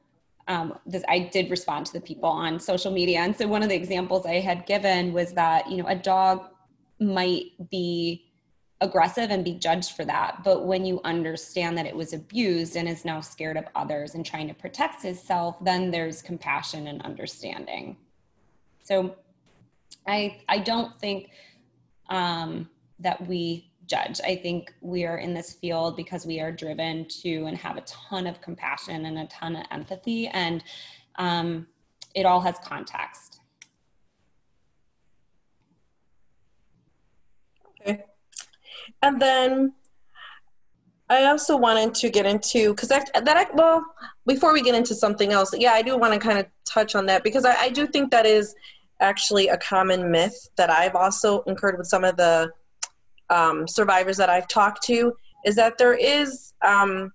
um, 0.47 0.79
this, 0.85 1.03
I 1.07 1.19
did 1.19 1.49
respond 1.51 1.85
to 1.87 1.93
the 1.93 2.01
people 2.01 2.29
on 2.29 2.59
social 2.59 2.91
media. 2.91 3.19
And 3.19 3.35
so 3.35 3.47
one 3.47 3.61
of 3.63 3.69
the 3.69 3.75
examples 3.75 4.25
I 4.25 4.39
had 4.39 4.65
given 4.65 5.13
was 5.13 5.33
that, 5.33 5.69
you 5.69 5.77
know, 5.77 5.87
a 5.87 5.95
dog 5.95 6.47
might 6.99 7.69
be 7.69 8.26
aggressive 8.81 9.31
and 9.31 9.43
be 9.43 9.53
judged 9.53 9.91
for 9.91 10.05
that. 10.05 10.43
But 10.43 10.65
when 10.65 10.85
you 10.85 11.01
understand 11.03 11.77
that 11.77 11.85
it 11.85 11.95
was 11.95 12.13
abused 12.13 12.75
and 12.75 12.87
is 12.87 13.05
now 13.05 13.21
scared 13.21 13.57
of 13.57 13.65
others 13.75 14.13
and 14.13 14.25
trying 14.25 14.47
to 14.47 14.53
protect 14.53 15.03
itself, 15.03 15.57
then 15.63 15.89
there's 15.89 16.21
compassion 16.21 16.87
and 16.87 17.01
understanding. 17.01 17.97
So 18.83 19.15
I, 20.07 20.37
I 20.47 20.59
don't 20.59 20.97
think 20.99 21.31
um, 22.09 22.69
that 22.99 23.27
we 23.27 23.71
judge. 23.87 24.19
I 24.23 24.35
think 24.35 24.73
we 24.81 25.05
are 25.05 25.17
in 25.17 25.33
this 25.33 25.53
field 25.53 25.95
because 25.95 26.25
we 26.25 26.39
are 26.39 26.51
driven 26.51 27.07
to 27.21 27.45
and 27.45 27.57
have 27.57 27.77
a 27.77 27.81
ton 27.81 28.27
of 28.27 28.41
compassion 28.41 29.05
and 29.05 29.17
a 29.17 29.25
ton 29.27 29.55
of 29.55 29.65
empathy, 29.71 30.27
and 30.27 30.63
um, 31.15 31.67
it 32.13 32.25
all 32.25 32.41
has 32.41 32.57
context. 32.63 33.39
Okay. 37.81 38.03
And 39.01 39.21
then 39.21 39.73
I 41.09 41.25
also 41.25 41.55
wanted 41.55 41.95
to 41.95 42.09
get 42.09 42.25
into 42.25 42.73
because 42.73 42.89
that 42.89 43.09
I, 43.13 43.45
well 43.53 43.85
before 44.25 44.51
we 44.51 44.61
get 44.61 44.75
into 44.75 44.93
something 44.93 45.31
else, 45.31 45.53
yeah, 45.57 45.71
I 45.71 45.81
do 45.81 45.97
want 45.97 46.13
to 46.13 46.19
kind 46.19 46.39
of 46.39 46.47
touch 46.65 46.95
on 46.95 47.05
that 47.05 47.23
because 47.23 47.45
I, 47.45 47.55
I 47.55 47.69
do 47.69 47.87
think 47.87 48.11
that 48.11 48.25
is 48.25 48.55
actually 48.99 49.47
a 49.47 49.57
common 49.57 50.11
myth 50.11 50.49
that 50.57 50.69
I've 50.69 50.95
also 50.95 51.41
incurred 51.43 51.77
with 51.77 51.87
some 51.87 52.03
of 52.03 52.17
the 52.17 52.51
um, 53.29 53.67
survivors 53.67 54.17
that 54.17 54.29
I've 54.29 54.47
talked 54.47 54.83
to 54.85 55.13
is 55.45 55.55
that 55.55 55.77
there 55.77 55.93
is 55.93 56.53
um, 56.61 57.11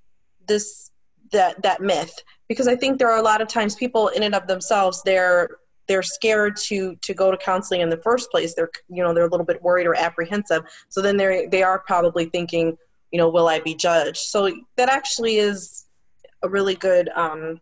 this 0.47 0.91
that 1.33 1.63
that 1.63 1.81
myth. 1.81 2.15
Because 2.49 2.69
I 2.69 2.77
think 2.77 2.99
there 2.99 3.11
are 3.11 3.19
a 3.19 3.23
lot 3.23 3.41
of 3.41 3.49
times 3.49 3.75
people 3.75 4.09
in 4.09 4.23
and 4.23 4.35
of 4.35 4.47
themselves 4.47 5.03
they're 5.05 5.49
they're 5.89 6.03
scared 6.03 6.57
to 6.57 6.97
to 6.97 7.15
go 7.15 7.31
to 7.31 7.37
counseling 7.37 7.81
in 7.81 7.91
the 7.91 7.99
first 7.99 8.31
place. 8.31 8.55
They're 8.55 8.71
you 8.89 9.03
know 9.03 9.13
they're 9.15 9.27
a 9.27 9.31
little 9.31 9.47
bit 9.47 9.63
worried 9.63 9.87
or 9.87 9.97
apprehensive. 9.97 10.63
So 10.89 11.01
then 11.01 11.17
they 11.17 11.47
they 11.47 11.63
are 11.63 11.81
probably 11.87 12.27
thinking 12.27 12.77
you 13.11 13.19
know 13.19 13.29
will 13.29 13.49
I 13.49 13.61
be 13.61 13.75
judged? 13.75 14.19
So 14.19 14.55
that 14.77 14.89
actually 14.89 15.37
is 15.37 15.87
a 16.43 16.49
really 16.49 16.75
good 16.75 17.09
um, 17.15 17.61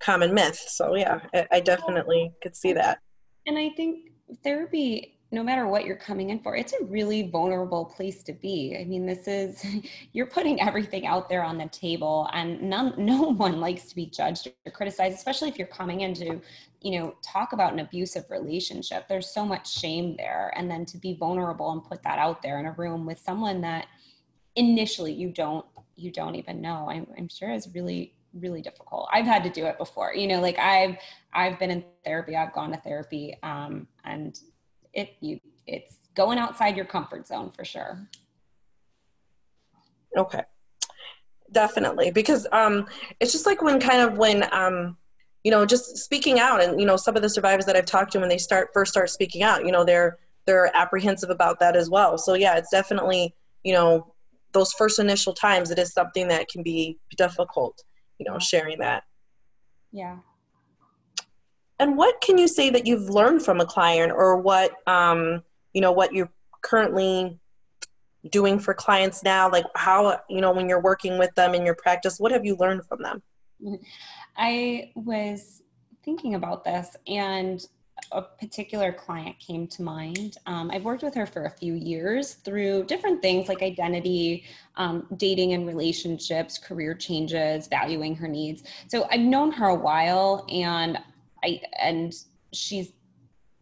common 0.00 0.34
myth. 0.34 0.62
So 0.68 0.94
yeah, 0.94 1.20
I, 1.34 1.46
I 1.52 1.60
definitely 1.60 2.32
could 2.42 2.56
see 2.56 2.72
that. 2.72 2.98
And 3.46 3.58
I 3.58 3.70
think 3.70 4.10
therapy 4.42 5.16
no 5.32 5.42
matter 5.42 5.66
what 5.66 5.84
you're 5.84 5.96
coming 5.96 6.30
in 6.30 6.38
for, 6.38 6.56
it's 6.56 6.72
a 6.72 6.84
really 6.84 7.28
vulnerable 7.28 7.84
place 7.84 8.22
to 8.22 8.32
be. 8.32 8.76
I 8.80 8.84
mean, 8.84 9.06
this 9.06 9.26
is 9.26 9.64
you're 10.12 10.26
putting 10.26 10.60
everything 10.60 11.06
out 11.06 11.28
there 11.28 11.42
on 11.42 11.58
the 11.58 11.66
table, 11.66 12.28
and 12.32 12.62
none, 12.62 12.94
no 12.98 13.32
one 13.32 13.60
likes 13.60 13.88
to 13.88 13.94
be 13.94 14.06
judged 14.06 14.48
or 14.64 14.72
criticized, 14.72 15.16
especially 15.16 15.48
if 15.48 15.58
you're 15.58 15.66
coming 15.66 16.02
in 16.02 16.14
to, 16.14 16.40
you 16.86 17.00
know, 17.00 17.16
talk 17.20 17.52
about 17.52 17.72
an 17.72 17.80
abusive 17.80 18.30
relationship. 18.30 19.08
There's 19.08 19.28
so 19.28 19.44
much 19.44 19.76
shame 19.76 20.14
there, 20.16 20.52
and 20.54 20.70
then 20.70 20.84
to 20.86 20.98
be 20.98 21.14
vulnerable 21.14 21.72
and 21.72 21.82
put 21.82 22.00
that 22.04 22.20
out 22.20 22.42
there 22.42 22.60
in 22.60 22.66
a 22.66 22.70
room 22.72 23.04
with 23.04 23.18
someone 23.18 23.60
that 23.62 23.88
initially 24.54 25.12
you 25.12 25.30
don't 25.30 25.66
you 25.96 26.12
don't 26.12 26.36
even 26.36 26.60
know. 26.60 26.86
I'm, 26.88 27.08
I'm 27.18 27.28
sure 27.28 27.52
is 27.52 27.74
really 27.74 28.14
really 28.34 28.62
difficult. 28.62 29.08
I've 29.12 29.24
had 29.24 29.42
to 29.42 29.50
do 29.50 29.66
it 29.66 29.78
before. 29.78 30.14
You 30.14 30.28
know, 30.28 30.40
like 30.40 30.60
I've 30.60 30.96
I've 31.34 31.58
been 31.58 31.72
in 31.72 31.84
therapy. 32.04 32.36
I've 32.36 32.52
gone 32.52 32.70
to 32.70 32.76
therapy, 32.76 33.36
um, 33.42 33.88
and 34.04 34.38
it 34.92 35.16
you 35.18 35.40
it's 35.66 35.98
going 36.14 36.38
outside 36.38 36.76
your 36.76 36.86
comfort 36.86 37.26
zone 37.26 37.50
for 37.50 37.64
sure 37.64 38.08
okay 40.16 40.42
definitely 41.52 42.10
because 42.10 42.46
um 42.52 42.86
it's 43.20 43.32
just 43.32 43.44
like 43.44 43.60
when 43.60 43.80
kind 43.80 44.00
of 44.00 44.16
when 44.16 44.42
um 44.54 44.96
you 45.46 45.52
know 45.52 45.64
just 45.64 45.96
speaking 45.96 46.40
out. 46.40 46.60
And 46.60 46.80
you 46.80 46.86
know 46.86 46.96
some 46.96 47.14
of 47.14 47.22
the 47.22 47.30
survivors 47.30 47.66
that 47.66 47.76
i've 47.76 47.86
talked 47.86 48.10
to 48.12 48.18
when 48.18 48.28
they 48.28 48.36
start 48.36 48.70
first 48.74 48.90
start 48.90 49.10
speaking 49.10 49.44
out 49.44 49.64
you 49.64 49.70
know 49.70 49.84
they're 49.84 50.18
they're 50.44 50.76
apprehensive 50.76 51.30
about 51.30 51.60
that 51.60 51.76
as 51.76 51.88
well. 51.88 52.18
So 52.18 52.34
yeah 52.34 52.56
it's 52.56 52.70
definitely 52.70 53.32
you 53.62 53.72
know 53.72 54.12
those 54.52 54.72
first 54.72 54.98
initial 54.98 55.32
times 55.32 55.70
it 55.70 55.78
is 55.78 55.92
something 55.92 56.26
that 56.28 56.48
can 56.48 56.64
be 56.64 56.98
difficult 57.16 57.84
you 58.18 58.26
know 58.28 58.40
sharing 58.40 58.80
that. 58.80 59.04
Yeah. 59.92 60.16
And 61.78 61.96
what 61.96 62.20
can 62.20 62.38
you 62.38 62.48
say 62.48 62.70
that 62.70 62.86
you've 62.86 63.08
learned 63.08 63.44
from 63.44 63.60
a 63.60 63.66
client 63.66 64.10
or 64.10 64.38
what, 64.38 64.72
um, 64.88 65.42
you 65.74 65.80
know, 65.82 65.92
what 65.92 66.14
you're 66.14 66.32
currently 66.62 67.38
doing 68.30 68.58
for 68.58 68.72
clients 68.72 69.22
now? 69.22 69.50
Like 69.50 69.66
how, 69.74 70.18
you 70.28 70.40
know, 70.40 70.52
when 70.52 70.70
you're 70.70 70.80
working 70.80 71.18
with 71.18 71.34
them 71.34 71.54
in 71.54 71.66
your 71.66 71.74
practice, 71.74 72.18
what 72.18 72.32
have 72.32 72.46
you 72.46 72.56
learned 72.56 72.86
from 72.86 73.02
them? 73.02 73.22
I 74.36 74.92
was 74.94 75.62
thinking 76.04 76.34
about 76.34 76.64
this 76.64 76.96
and 77.06 77.66
a 78.12 78.22
particular 78.22 78.92
client 78.92 79.38
came 79.38 79.66
to 79.66 79.82
mind. 79.82 80.36
Um, 80.46 80.70
I've 80.70 80.84
worked 80.84 81.02
with 81.02 81.14
her 81.14 81.26
for 81.26 81.44
a 81.44 81.50
few 81.50 81.74
years 81.74 82.34
through 82.34 82.84
different 82.84 83.22
things 83.22 83.48
like 83.48 83.62
identity, 83.62 84.44
um, 84.76 85.06
dating 85.16 85.54
and 85.54 85.66
relationships, 85.66 86.58
career 86.58 86.94
changes, 86.94 87.66
valuing 87.66 88.14
her 88.16 88.28
needs. 88.28 88.64
So 88.88 89.08
I've 89.10 89.20
known 89.20 89.50
her 89.52 89.68
a 89.68 89.74
while 89.74 90.46
and 90.50 90.98
I 91.42 91.60
and 91.80 92.14
she's 92.52 92.92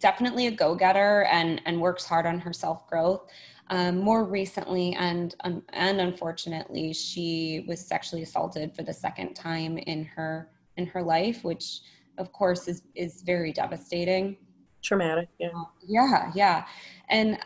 definitely 0.01 0.49
a 0.49 0.51
go-getter 0.51 1.25
and 1.31 1.63
and 1.65 1.81
works 1.81 2.05
hard 2.05 2.27
on 2.27 2.39
her 2.41 2.53
self-growth. 2.53 3.31
Um, 3.71 3.99
more 3.99 4.25
recently, 4.25 4.95
and 4.95 5.35
um, 5.45 5.63
and 5.73 5.99
unfortunately, 5.99 6.93
she 6.93 7.65
was 7.67 7.81
sexually 7.81 8.23
assaulted 8.23 8.77
for 8.77 8.83
the 8.83 8.93
second 8.93 9.33
time 9.33 9.79
in 9.79 10.05
her 10.05 10.51
in 10.77 10.87
her 10.87 11.03
life, 11.03 11.45
which 11.45 11.81
of 12.19 12.33
course 12.33 12.69
is 12.69 12.83
is 12.95 13.23
very 13.23 13.53
devastating. 13.53 14.37
Traumatic, 14.83 15.29
yeah. 15.39 15.49
Uh, 15.49 15.65
yeah, 15.87 16.33
yeah, 16.35 16.65
and 17.09 17.39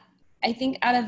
I 0.42 0.52
think 0.52 0.78
out 0.82 0.94
of 0.94 1.04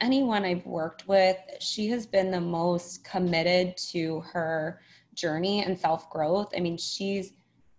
anyone 0.00 0.44
I've 0.44 0.66
worked 0.66 1.06
with, 1.06 1.36
she 1.60 1.88
has 1.88 2.06
been 2.06 2.30
the 2.30 2.40
most 2.40 3.04
committed 3.04 3.76
to 3.92 4.20
her 4.32 4.80
journey 5.14 5.64
and 5.64 5.78
self 5.78 6.10
growth. 6.10 6.52
I 6.56 6.60
mean, 6.60 6.76
she's 6.76 7.32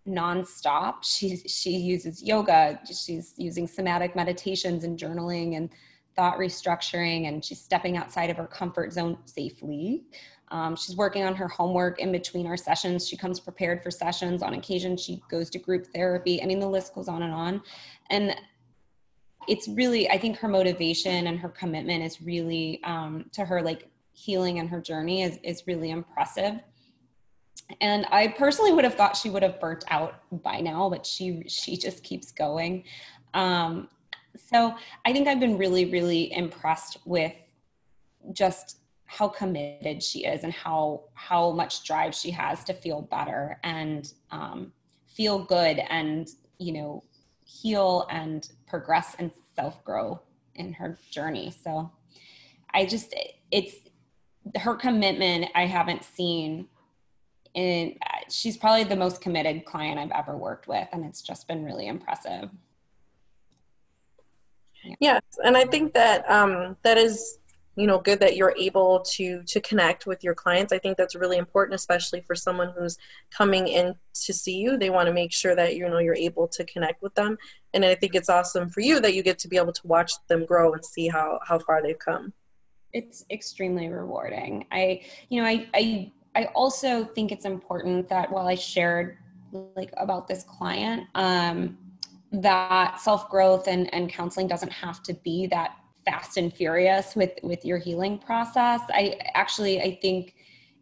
nonstop. 0.08 1.03
She 1.03 1.38
she 1.38 1.72
uses 1.72 2.24
yoga. 2.24 2.79
She's 2.86 3.34
using 3.38 3.67
somatic 3.67 4.15
meditations 4.15 4.84
and 4.84 4.98
journaling 4.98 5.58
and 5.58 5.70
thought 6.15 6.38
restructuring, 6.38 7.27
and 7.27 7.43
she's 7.43 7.62
stepping 7.62 7.98
outside 7.98 8.29
of 8.29 8.38
her 8.38 8.48
comfort 8.48 8.93
zone 8.93 9.17
safely. 9.25 10.03
Um, 10.54 10.76
she's 10.76 10.96
working 10.96 11.24
on 11.24 11.36
her 11.36 11.48
homework 11.50 12.00
in 12.00 12.12
between 12.12 12.48
our 12.48 12.56
sessions. 12.56 13.08
She 13.08 13.18
comes 13.18 13.40
prepared 13.40 13.84
for 13.84 13.92
sessions. 13.92 14.42
On 14.42 14.54
occasion, 14.54 14.96
she 14.96 15.22
goes 15.30 15.50
to 15.50 15.60
group 15.60 15.88
therapy. 15.88 16.42
I 16.42 16.46
mean, 16.46 16.60
the 16.60 16.70
list 16.70 16.94
goes 16.94 17.10
on 17.10 17.24
and 17.24 17.34
on. 17.34 17.62
And 18.10 18.36
it's 19.48 19.68
really 19.68 20.10
i 20.10 20.18
think 20.18 20.38
her 20.38 20.48
motivation 20.48 21.28
and 21.28 21.40
her 21.40 21.50
commitment 21.50 22.04
is 22.04 22.22
really 22.22 22.82
um, 22.84 23.26
to 23.32 23.46
her 23.46 23.62
like 23.62 23.90
healing 24.14 24.60
and 24.60 24.70
her 24.70 24.80
journey 24.80 25.24
is, 25.24 25.40
is 25.44 25.64
really 25.68 25.92
impressive 25.92 26.60
and 27.82 28.06
i 28.12 28.28
personally 28.28 28.72
would 28.72 28.84
have 28.84 28.96
thought 28.96 29.16
she 29.18 29.30
would 29.30 29.44
have 29.44 29.60
burnt 29.60 29.84
out 29.90 30.16
by 30.44 30.60
now 30.60 30.90
but 30.90 31.06
she 31.06 31.44
she 31.48 31.76
just 31.76 32.04
keeps 32.04 32.32
going 32.32 32.84
um, 33.34 33.88
so 34.36 34.74
i 35.06 35.12
think 35.12 35.28
i've 35.28 35.40
been 35.40 35.58
really 35.58 35.86
really 35.86 36.32
impressed 36.34 36.98
with 37.06 37.34
just 38.32 38.78
how 39.13 39.27
committed 39.27 40.01
she 40.01 40.25
is 40.25 40.43
and 40.43 40.51
how 40.51 41.03
how 41.13 41.51
much 41.51 41.84
drive 41.84 42.15
she 42.15 42.32
has 42.32 42.63
to 42.63 42.74
feel 42.74 43.01
better 43.01 43.60
and 43.63 44.13
um, 44.32 44.74
feel 45.05 45.38
good 45.38 45.79
and 45.89 46.29
you 46.58 46.74
know 46.74 47.03
heal 47.46 48.08
and 48.10 48.50
progress 48.67 49.15
and 49.20 49.32
self 49.55 49.84
grow 49.84 50.20
in 50.55 50.74
her 50.74 50.98
journey 51.12 51.53
so 51.63 51.91
i 52.74 52.86
just 52.86 53.13
it's 53.51 53.75
her 54.55 54.75
commitment 54.75 55.46
i 55.53 55.67
haven't 55.67 56.03
seen 56.03 56.67
in 57.53 57.96
she's 58.32 58.58
probably 58.58 58.84
the 58.84 58.96
most 58.96 59.22
committed 59.22 59.63
client 59.63 60.00
i've 60.00 60.12
ever 60.12 60.36
worked 60.36 60.67
with 60.67 60.88
and 60.91 61.05
it's 61.05 61.22
just 61.22 61.48
been 61.48 61.63
really 61.63 61.86
impressive 61.86 62.50
yeah. 64.84 64.96
yes 65.00 65.22
and 65.46 65.55
i 65.55 65.63
think 65.65 65.93
that 65.93 66.27
um, 66.29 66.75
that 66.82 66.98
is 66.98 67.38
you 67.75 67.88
know 67.88 68.00
good 68.00 68.20
that 68.20 68.36
you're 68.36 68.53
able 68.58 69.00
to 69.00 69.44
to 69.44 69.60
connect 69.62 70.06
with 70.06 70.24
your 70.24 70.36
clients. 70.36 70.72
I 70.72 70.80
think 70.80 70.98
that's 70.98 71.15
really 71.15 71.38
important 71.38 71.75
especially 71.75 72.22
for 72.22 72.36
someone 72.36 72.74
who's 72.77 72.98
coming 73.32 73.68
in 73.68 73.96
to 74.25 74.34
see 74.34 74.58
you. 74.58 74.77
They 74.77 74.89
want 74.89 75.08
to 75.08 75.13
make 75.13 75.34
sure 75.34 75.56
that 75.56 75.75
you 75.75 75.88
know 75.89 76.00
you're 76.00 76.15
able 76.15 76.48
to 76.50 76.63
connect 76.65 77.01
with 77.01 77.15
them. 77.15 77.38
And 77.74 77.84
i 77.84 77.96
think 77.96 78.13
it's 78.13 78.30
awesome 78.30 78.70
for 78.70 78.82
you 78.82 79.00
that 79.00 79.15
you 79.15 79.24
get 79.24 79.39
to 79.39 79.48
be 79.48 79.58
able 79.58 79.74
to 79.74 79.88
watch 79.88 80.12
them 80.27 80.46
grow 80.46 80.74
and 80.74 80.86
see 80.86 81.08
how 81.08 81.39
how 81.48 81.60
far 81.60 81.82
they've 81.82 82.00
come. 82.00 82.34
It's 82.92 83.25
extremely 83.32 83.88
rewarding. 83.89 84.65
I 84.72 85.01
you 85.30 85.42
know 85.42 85.48
i 85.48 85.68
i 85.74 86.12
i 86.36 86.46
also 86.56 87.03
think 87.03 87.32
it's 87.32 87.46
important 87.46 88.10
that 88.10 88.32
while 88.32 88.48
i 88.48 88.56
shared 88.56 89.18
like 89.75 89.94
about 89.98 90.27
this 90.27 90.44
client 90.44 91.08
um 91.15 91.77
that 92.32 93.00
self 93.00 93.30
growth 93.30 93.68
and 93.68 93.94
and 93.94 94.10
counseling 94.10 94.48
doesn't 94.48 94.72
have 94.72 95.01
to 95.03 95.13
be 95.13 95.48
that 95.48 95.77
fast 96.06 96.38
and 96.38 96.54
furious 96.54 97.16
with 97.16 97.32
with 97.44 97.66
your 97.66 97.78
healing 97.78 98.18
process. 98.18 98.82
I 98.90 99.18
actually 99.34 99.82
i 99.82 99.98
think 100.02 100.36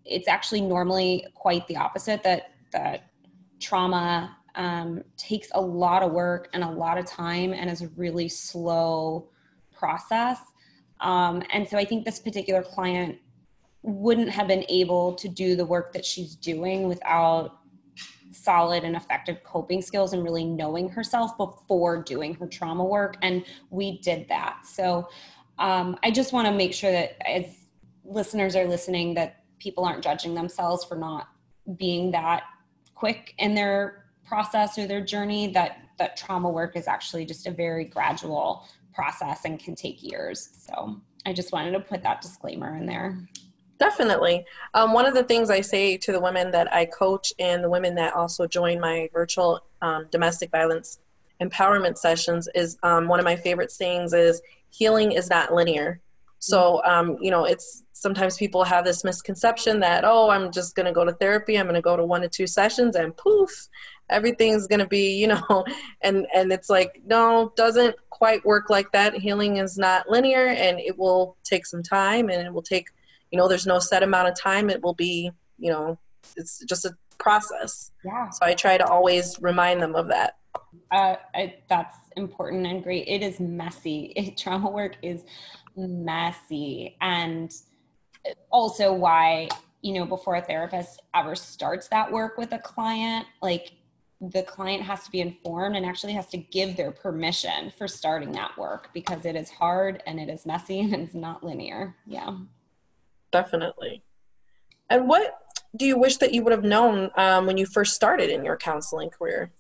it's 0.06 0.28
actually 0.28 0.62
normally 0.62 1.26
quite 1.36 1.68
the 1.68 1.78
opposite 1.78 2.24
that 2.24 2.52
that 2.72 3.12
trauma 3.60 4.36
um, 4.56 5.04
takes 5.18 5.48
a 5.54 5.62
lot 5.62 6.04
of 6.04 6.12
work 6.12 6.50
and 6.54 6.64
a 6.64 6.70
lot 6.70 6.98
of 6.98 7.06
time 7.06 7.54
and 7.54 7.70
is 7.70 7.82
a 7.82 7.88
really 7.90 8.28
slow 8.28 9.30
process. 9.72 10.40
Um, 11.00 11.44
and 11.52 11.68
so 11.68 11.78
i 11.78 11.86
think 11.86 12.06
this 12.06 12.20
particular 12.20 12.62
client 12.64 13.18
wouldn't 13.84 14.30
have 14.30 14.48
been 14.48 14.64
able 14.70 15.14
to 15.16 15.28
do 15.28 15.56
the 15.56 15.66
work 15.66 15.94
that 15.94 16.06
she's 16.06 16.36
doing 16.36 16.88
without 16.88 17.61
solid 18.32 18.84
and 18.84 18.96
effective 18.96 19.44
coping 19.44 19.82
skills 19.82 20.14
and 20.14 20.24
really 20.24 20.46
knowing 20.46 20.90
herself 20.90 21.38
before 21.38 22.02
doing 22.02 22.34
her 22.36 22.48
trauma 22.48 22.84
work. 22.84 23.18
And 23.22 23.46
we 23.70 24.00
did 24.00 24.28
that. 24.30 24.66
So 24.66 25.10
um, 25.60 25.98
I 26.04 26.12
just 26.12 26.34
want 26.34 26.48
to 26.48 26.54
make 26.54 26.74
sure 26.74 26.92
that 26.92 27.16
as 27.28 27.46
listeners 28.04 28.56
are 28.56 28.66
listening, 28.66 29.14
that 29.16 29.44
people 29.60 29.86
aren't 29.86 30.04
judging 30.04 30.34
themselves 30.34 30.84
for 30.84 30.96
not 30.96 31.28
being 31.78 32.12
that 32.12 32.44
quick 32.96 33.34
in 33.38 33.54
their 33.54 34.06
process 34.26 34.78
or 34.78 34.88
their 34.88 35.02
journey 35.02 35.52
that 35.52 35.78
that 35.98 36.18
trauma 36.18 36.50
work 36.50 36.76
is 36.76 36.88
actually 36.88 37.26
just 37.26 37.46
a 37.46 37.52
very 37.52 37.86
gradual 37.86 38.66
process 38.94 39.46
and 39.46 39.60
can 39.60 39.76
take 39.76 40.02
years 40.02 40.50
so 40.54 41.00
i 41.26 41.34
just 41.34 41.52
wanted 41.52 41.72
to 41.72 41.80
put 41.80 42.02
that 42.04 42.22
disclaimer 42.22 42.76
in 42.78 42.86
there 42.86 43.20
Definitely. 43.82 44.46
Um, 44.76 44.94
one 44.94 45.08
of 45.08 45.16
the 45.16 45.24
things 45.24 45.50
I 45.50 45.62
say 45.62 45.98
to 45.98 46.12
the 46.12 46.20
women 46.20 46.52
that 46.52 46.72
I 46.72 46.86
coach 46.86 47.34
and 47.40 47.64
the 47.64 47.70
women 47.70 47.96
that 47.96 48.14
also 48.14 48.46
join 48.46 48.80
my 48.80 49.10
virtual 49.12 49.62
um, 49.82 50.06
domestic 50.12 50.52
violence 50.52 51.00
empowerment 51.42 51.98
sessions 51.98 52.48
is 52.54 52.78
um, 52.84 53.08
one 53.08 53.18
of 53.18 53.26
my 53.26 53.36
favorite 53.36 53.72
sayings 53.72 54.14
is 54.14 54.40
healing 54.70 55.14
is 55.14 55.32
not 55.32 55.52
linear. 55.52 56.00
So, 56.38 56.84
um, 56.86 57.18
you 57.22 57.32
know, 57.32 57.46
it's 57.46 57.82
sometimes 57.94 58.38
people 58.38 58.64
have 58.64 58.86
this 58.86 59.04
misconception 59.04 59.80
that, 59.80 60.04
oh, 60.06 60.30
I'm 60.30 60.52
just 60.52 60.76
going 60.76 60.86
to 60.86 60.92
go 60.92 61.04
to 61.04 61.14
therapy. 61.14 61.58
I'm 61.58 61.66
going 61.66 61.74
to 61.74 61.82
go 61.82 61.98
to 61.98 62.06
one 62.06 62.22
to 62.22 62.30
two 62.30 62.46
sessions 62.46 62.96
and 62.96 63.18
poof, 63.18 63.68
everything's 64.12 64.68
going 64.68 64.82
to 64.82 64.88
be, 64.88 65.16
you 65.16 65.26
know, 65.26 65.66
and, 66.02 66.28
and 66.36 66.54
it's 66.54 66.70
like, 66.70 67.02
no, 67.08 67.52
doesn't 67.56 67.96
quite 68.12 68.46
work 68.46 68.70
like 68.70 68.92
that. 68.92 69.16
Healing 69.16 69.58
is 69.58 69.76
not 69.76 70.08
linear 70.08 70.50
and 70.50 70.80
it 70.80 71.00
will 71.00 71.36
take 71.44 71.66
some 71.66 71.82
time 71.82 72.30
and 72.30 72.46
it 72.46 72.54
will 72.54 72.62
take 72.62 72.90
you 73.32 73.38
know 73.38 73.48
there's 73.48 73.66
no 73.66 73.80
set 73.80 74.04
amount 74.04 74.28
of 74.28 74.36
time. 74.40 74.70
It 74.70 74.84
will 74.84 74.94
be 74.94 75.32
you 75.58 75.72
know 75.72 75.98
it's 76.38 76.64
just 76.66 76.86
a 76.86 76.92
process. 77.18 77.92
Yeah. 78.04 78.30
So 78.30 78.46
i 78.46 78.54
try 78.54 78.78
to 78.78 78.86
always 78.86 79.38
remind 79.42 79.82
them 79.82 79.96
of 79.96 80.08
that. 80.08 80.38
Uh, 80.92 81.16
I, 81.34 81.56
that's 81.70 81.96
important 82.18 82.66
and 82.66 82.84
great. 82.84 83.08
It 83.08 83.22
is 83.22 83.40
messy. 83.40 84.14
It, 84.16 84.38
trauma 84.38 84.70
work 84.70 84.98
is 85.02 85.24
messy. 85.76 86.98
And 87.00 87.54
also 88.52 88.94
why 88.94 89.50
you 89.82 89.94
know 89.94 90.06
before 90.06 90.36
a 90.36 90.42
therapist 90.42 91.02
ever 91.16 91.36
starts 91.36 91.88
that 91.88 92.12
work 92.12 92.38
with 92.38 92.52
a 92.52 92.60
client 92.60 93.26
like 93.42 93.72
the 94.22 94.44
client 94.44 94.84
has 94.84 95.04
to 95.04 95.10
be 95.10 95.22
informed 95.22 95.76
and 95.76 95.84
actually 95.84 96.14
has 96.14 96.28
to 96.28 96.38
give 96.38 96.78
their 96.78 96.92
permission 96.92 97.72
for 97.76 97.88
starting 97.88 98.32
that 98.34 98.56
work 98.60 98.94
because 98.94 99.26
it 99.26 99.36
is 99.36 99.50
hard 99.50 100.04
and 100.06 100.20
it 100.20 100.30
is 100.30 100.46
messy 100.46 100.80
and 100.94 100.94
it's 100.94 101.16
not 101.16 101.44
linear. 101.44 101.96
Yeah 102.06 102.38
definitely. 103.32 104.04
And 104.90 105.08
what 105.08 105.38
do 105.76 105.86
you 105.86 105.98
wish 105.98 106.18
that 106.18 106.34
you 106.34 106.44
would 106.44 106.52
have 106.52 106.64
known 106.64 107.10
um, 107.16 107.46
when 107.46 107.58
you 107.58 107.66
first 107.66 107.96
started 107.96 108.30
in 108.30 108.44
your 108.44 108.58
counseling 108.58 109.10
career? 109.10 109.52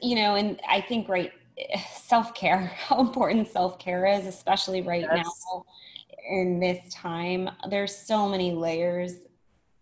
You 0.00 0.14
know, 0.14 0.36
and 0.36 0.60
I 0.68 0.80
think 0.80 1.08
right 1.08 1.32
self 1.90 2.34
care, 2.34 2.58
how 2.86 3.00
important 3.00 3.48
self 3.48 3.78
care 3.78 4.06
is, 4.06 4.26
especially 4.26 4.82
right 4.82 5.06
yes. 5.12 5.26
now 5.26 5.64
in 6.30 6.60
this 6.60 6.92
time. 6.92 7.50
There's 7.68 7.94
so 7.94 8.28
many 8.28 8.52
layers 8.52 9.14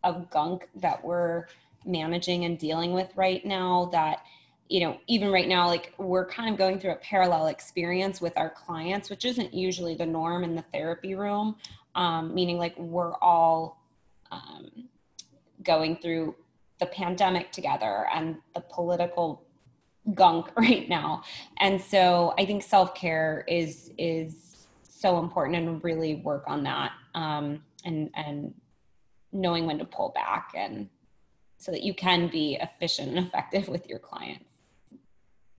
of 0.02 0.30
gunk 0.30 0.68
that 0.76 1.04
we're 1.04 1.46
managing 1.84 2.44
and 2.44 2.58
dealing 2.58 2.92
with 2.92 3.10
right 3.16 3.44
now 3.44 3.90
that 3.92 4.22
you 4.70 4.78
know, 4.78 4.98
even 5.08 5.32
right 5.32 5.48
now, 5.48 5.66
like 5.66 5.92
we're 5.98 6.24
kind 6.24 6.48
of 6.48 6.56
going 6.56 6.78
through 6.78 6.92
a 6.92 6.96
parallel 6.96 7.48
experience 7.48 8.20
with 8.20 8.38
our 8.38 8.48
clients, 8.48 9.10
which 9.10 9.24
isn't 9.24 9.52
usually 9.52 9.96
the 9.96 10.06
norm 10.06 10.44
in 10.44 10.54
the 10.54 10.62
therapy 10.72 11.16
room. 11.16 11.56
Um, 11.96 12.32
meaning, 12.32 12.56
like, 12.56 12.78
we're 12.78 13.14
all 13.16 13.82
um, 14.30 14.88
going 15.64 15.96
through 15.96 16.36
the 16.78 16.86
pandemic 16.86 17.50
together 17.50 18.06
and 18.14 18.36
the 18.54 18.60
political 18.60 19.42
gunk 20.14 20.46
right 20.56 20.88
now. 20.88 21.24
And 21.58 21.80
so 21.80 22.32
I 22.38 22.46
think 22.46 22.62
self-care 22.62 23.44
is 23.48 23.90
is 23.98 24.68
so 24.84 25.18
important 25.18 25.56
and 25.56 25.82
really 25.82 26.16
work 26.16 26.44
on 26.46 26.62
that 26.62 26.92
um, 27.16 27.64
and 27.84 28.10
and 28.14 28.54
knowing 29.32 29.66
when 29.66 29.78
to 29.78 29.84
pull 29.84 30.10
back 30.10 30.52
and 30.56 30.88
so 31.58 31.72
that 31.72 31.82
you 31.82 31.92
can 31.92 32.28
be 32.28 32.56
efficient 32.60 33.08
and 33.08 33.26
effective 33.26 33.68
with 33.68 33.88
your 33.88 33.98
clients. 33.98 34.49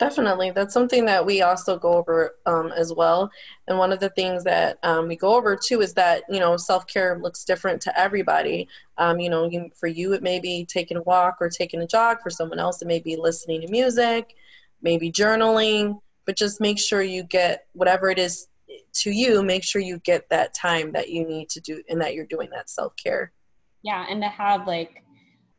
Definitely. 0.01 0.49
That's 0.49 0.73
something 0.73 1.05
that 1.05 1.27
we 1.27 1.43
also 1.43 1.77
go 1.77 1.93
over 1.93 2.33
um, 2.47 2.71
as 2.75 2.91
well. 2.91 3.29
And 3.67 3.77
one 3.77 3.91
of 3.91 3.99
the 3.99 4.09
things 4.09 4.43
that 4.45 4.79
um, 4.81 5.07
we 5.07 5.15
go 5.15 5.35
over 5.35 5.55
too 5.55 5.79
is 5.81 5.93
that, 5.93 6.23
you 6.27 6.39
know, 6.39 6.57
self 6.57 6.87
care 6.87 7.19
looks 7.21 7.45
different 7.45 7.83
to 7.83 7.99
everybody. 7.99 8.67
Um, 8.97 9.19
you 9.19 9.29
know, 9.29 9.47
you, 9.47 9.69
for 9.79 9.85
you, 9.85 10.13
it 10.13 10.23
may 10.23 10.39
be 10.39 10.65
taking 10.65 10.97
a 10.97 11.03
walk 11.03 11.37
or 11.39 11.49
taking 11.49 11.83
a 11.83 11.85
jog. 11.85 12.17
For 12.23 12.31
someone 12.31 12.57
else, 12.57 12.81
it 12.81 12.87
may 12.87 12.97
be 12.97 13.15
listening 13.15 13.61
to 13.61 13.67
music, 13.67 14.33
maybe 14.81 15.11
journaling. 15.11 15.99
But 16.25 16.35
just 16.35 16.59
make 16.59 16.79
sure 16.79 17.03
you 17.03 17.21
get 17.21 17.67
whatever 17.73 18.09
it 18.09 18.17
is 18.17 18.47
to 18.93 19.11
you, 19.11 19.43
make 19.43 19.63
sure 19.63 19.83
you 19.83 19.99
get 19.99 20.27
that 20.29 20.55
time 20.55 20.93
that 20.93 21.09
you 21.09 21.27
need 21.27 21.47
to 21.49 21.61
do 21.61 21.83
and 21.87 22.01
that 22.01 22.15
you're 22.15 22.25
doing 22.25 22.49
that 22.53 22.71
self 22.71 22.95
care. 22.95 23.33
Yeah. 23.83 24.07
And 24.09 24.19
to 24.23 24.29
have 24.29 24.65
like 24.65 25.03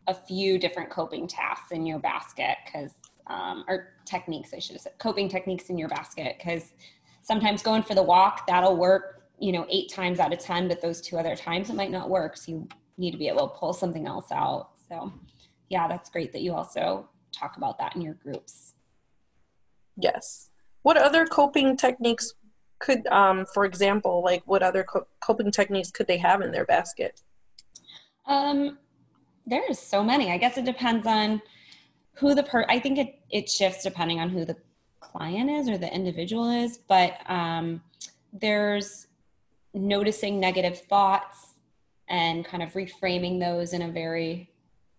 a 0.09 0.15
few 0.15 0.59
different 0.59 0.91
coping 0.91 1.29
tasks 1.29 1.71
in 1.71 1.87
your 1.87 2.01
basket 2.01 2.57
because 2.65 2.91
um, 3.27 3.65
or 3.69 3.95
techniques, 4.05 4.53
I 4.55 4.59
should 4.59 4.75
have 4.75 4.83
said, 4.83 4.99
coping 4.99 5.29
techniques 5.29 5.71
in 5.71 5.79
your 5.79 5.89
basket. 5.89 6.37
Because 6.39 6.73
sometimes 7.23 7.63
going 7.63 7.83
for 7.83 7.95
the 7.95 8.03
walk, 8.03 8.47
that'll 8.47 8.77
work, 8.77 9.23
you 9.39 9.53
know, 9.53 9.67
eight 9.71 9.91
times 9.91 10.19
out 10.19 10.33
of 10.33 10.39
10, 10.39 10.69
but 10.69 10.81
those 10.81 11.01
two 11.01 11.19
other 11.19 11.37
times 11.37 11.71
it 11.71 11.77
might 11.77 11.91
not 11.91 12.11
work. 12.11 12.37
So 12.37 12.53
you 12.53 12.69
need 12.99 13.13
to 13.13 13.19
be 13.19 13.29
able 13.29 13.49
to 13.49 13.55
pull 13.55 13.73
something 13.73 14.07
else 14.07 14.31
out. 14.33 14.71
So, 14.89 15.13
yeah, 15.69 15.89
that's 15.89 16.11
great 16.11 16.33
that 16.33 16.43
you 16.43 16.55
also 16.55 17.09
talk 17.33 17.57
about 17.57 17.79
that 17.79 17.97
in 17.97 18.03
your 18.03 18.15
groups. 18.15 18.75
Yes. 19.97 20.51
What 20.83 20.97
other 20.97 21.27
coping 21.27 21.77
techniques 21.77 22.35
could, 22.79 23.07
um, 23.07 23.47
for 23.55 23.65
example, 23.65 24.23
like 24.25 24.43
what 24.47 24.63
other 24.63 24.85
co- 24.85 25.07
coping 25.21 25.51
techniques 25.51 25.91
could 25.91 26.07
they 26.07 26.19
have 26.19 26.41
in 26.43 26.51
their 26.51 26.65
basket? 26.65 27.23
Um, 28.27 28.79
there's 29.47 29.79
so 29.79 30.03
many. 30.03 30.31
I 30.31 30.39
guess 30.39 30.57
it 30.59 30.65
depends 30.65 31.07
on 31.07 31.43
who 32.15 32.35
the 32.35 32.43
per 32.43 32.65
I 32.69 32.79
think 32.79 32.99
it, 32.99 33.21
it 33.31 33.49
shifts 33.49 33.83
depending 33.83 34.21
on 34.21 34.29
who 34.29 34.45
the 34.45 34.57
client 35.01 35.51
is 35.51 35.69
or 35.69 35.79
the 35.79 35.93
individual 35.93 36.51
is, 36.51 36.79
but 36.79 37.19
um, 37.27 37.83
there's 38.33 39.09
noticing 39.75 40.39
negative 40.39 40.81
thoughts 40.81 41.55
and 42.09 42.45
kind 42.45 42.63
of 42.63 42.73
reframing 42.73 43.41
those 43.41 43.73
in 43.73 43.83
a 43.83 43.91
very 43.91 44.51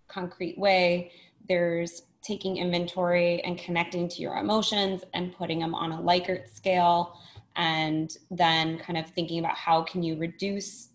concrete 0.07 0.57
way. 0.57 1.11
There's 1.47 2.03
taking 2.23 2.57
inventory 2.57 3.41
and 3.43 3.57
connecting 3.57 4.07
to 4.07 4.21
your 4.21 4.37
emotions 4.37 5.03
and 5.13 5.35
putting 5.35 5.59
them 5.59 5.75
on 5.75 5.91
a 5.91 5.97
Likert 5.97 6.49
scale 6.53 7.19
and 7.55 8.17
then 8.31 8.79
kind 8.79 8.97
of 8.97 9.07
thinking 9.09 9.39
about 9.39 9.55
how 9.55 9.83
can 9.83 10.01
you 10.01 10.17
reduce 10.17 10.89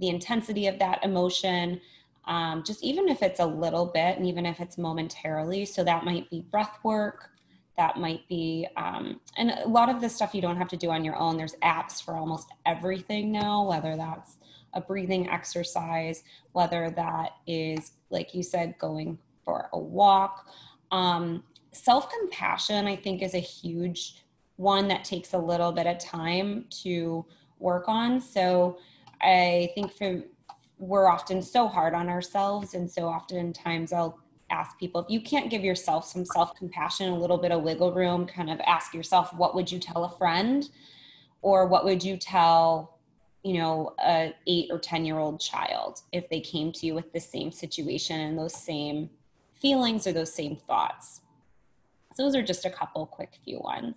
the 0.00 0.08
intensity 0.08 0.66
of 0.66 0.78
that 0.80 1.02
emotion 1.04 1.80
um, 2.26 2.62
just 2.64 2.82
even 2.82 3.08
if 3.08 3.22
it's 3.22 3.40
a 3.40 3.46
little 3.46 3.86
bit 3.86 4.16
and 4.16 4.26
even 4.26 4.46
if 4.46 4.60
it's 4.60 4.78
momentarily 4.78 5.64
so 5.64 5.82
that 5.82 6.04
might 6.04 6.28
be 6.30 6.40
breath 6.50 6.78
work 6.82 7.32
that 7.76 7.96
might 7.96 8.26
be 8.28 8.66
um, 8.76 9.20
and 9.36 9.50
a 9.50 9.68
lot 9.68 9.88
of 9.88 10.00
this 10.00 10.14
stuff 10.14 10.34
you 10.34 10.42
don't 10.42 10.56
have 10.56 10.68
to 10.68 10.76
do 10.76 10.90
on 10.90 11.04
your 11.04 11.16
own. 11.16 11.36
There's 11.36 11.56
apps 11.62 12.02
for 12.02 12.16
almost 12.16 12.48
everything 12.66 13.32
now 13.32 13.66
whether 13.66 13.96
that's 13.96 14.36
a 14.74 14.80
breathing 14.80 15.28
exercise 15.28 16.22
whether 16.52 16.90
that 16.90 17.32
is 17.46 17.92
like 18.10 18.34
you 18.34 18.42
said 18.42 18.74
going 18.78 19.18
for 19.44 19.68
a 19.72 19.78
walk. 19.78 20.48
Um, 20.90 21.44
self-compassion 21.74 22.86
i 22.86 22.94
think 22.94 23.22
is 23.22 23.32
a 23.32 23.38
huge 23.38 24.22
one 24.56 24.88
that 24.88 25.06
takes 25.06 25.32
a 25.32 25.38
little 25.38 25.72
bit 25.72 25.86
of 25.86 25.98
time 25.98 26.66
to 26.68 27.24
work 27.58 27.88
on. 27.88 28.20
So 28.20 28.78
i 29.22 29.70
think 29.74 29.92
for 29.92 30.22
we're 30.82 31.08
often 31.08 31.40
so 31.40 31.68
hard 31.68 31.94
on 31.94 32.08
ourselves 32.08 32.74
and 32.74 32.90
so 32.90 33.06
oftentimes 33.06 33.92
i'll 33.92 34.18
ask 34.52 34.78
people 34.78 35.00
if 35.00 35.10
you 35.10 35.20
can't 35.20 35.50
give 35.50 35.64
yourself 35.64 36.06
some 36.06 36.24
self 36.24 36.54
compassion, 36.54 37.08
a 37.08 37.18
little 37.18 37.38
bit 37.38 37.50
of 37.50 37.62
wiggle 37.62 37.92
room, 37.92 38.26
kind 38.26 38.50
of 38.50 38.60
ask 38.60 38.94
yourself, 38.94 39.32
what 39.34 39.54
would 39.54 39.72
you 39.72 39.78
tell 39.78 40.04
a 40.04 40.10
friend? 40.10 40.68
Or 41.40 41.66
what 41.66 41.84
would 41.84 42.04
you 42.04 42.16
tell, 42.16 42.98
you 43.42 43.54
know, 43.54 43.94
a 44.04 44.32
eight 44.46 44.68
or 44.70 44.78
10 44.78 45.04
year 45.04 45.18
old 45.18 45.40
child 45.40 46.02
if 46.12 46.28
they 46.28 46.40
came 46.40 46.70
to 46.72 46.86
you 46.86 46.94
with 46.94 47.12
the 47.12 47.18
same 47.18 47.50
situation 47.50 48.20
and 48.20 48.38
those 48.38 48.54
same 48.54 49.10
feelings 49.54 50.06
or 50.06 50.12
those 50.12 50.32
same 50.32 50.56
thoughts? 50.56 51.22
So 52.14 52.22
those 52.22 52.36
are 52.36 52.42
just 52.42 52.64
a 52.64 52.70
couple 52.70 53.06
quick 53.06 53.32
few 53.44 53.58
ones. 53.58 53.96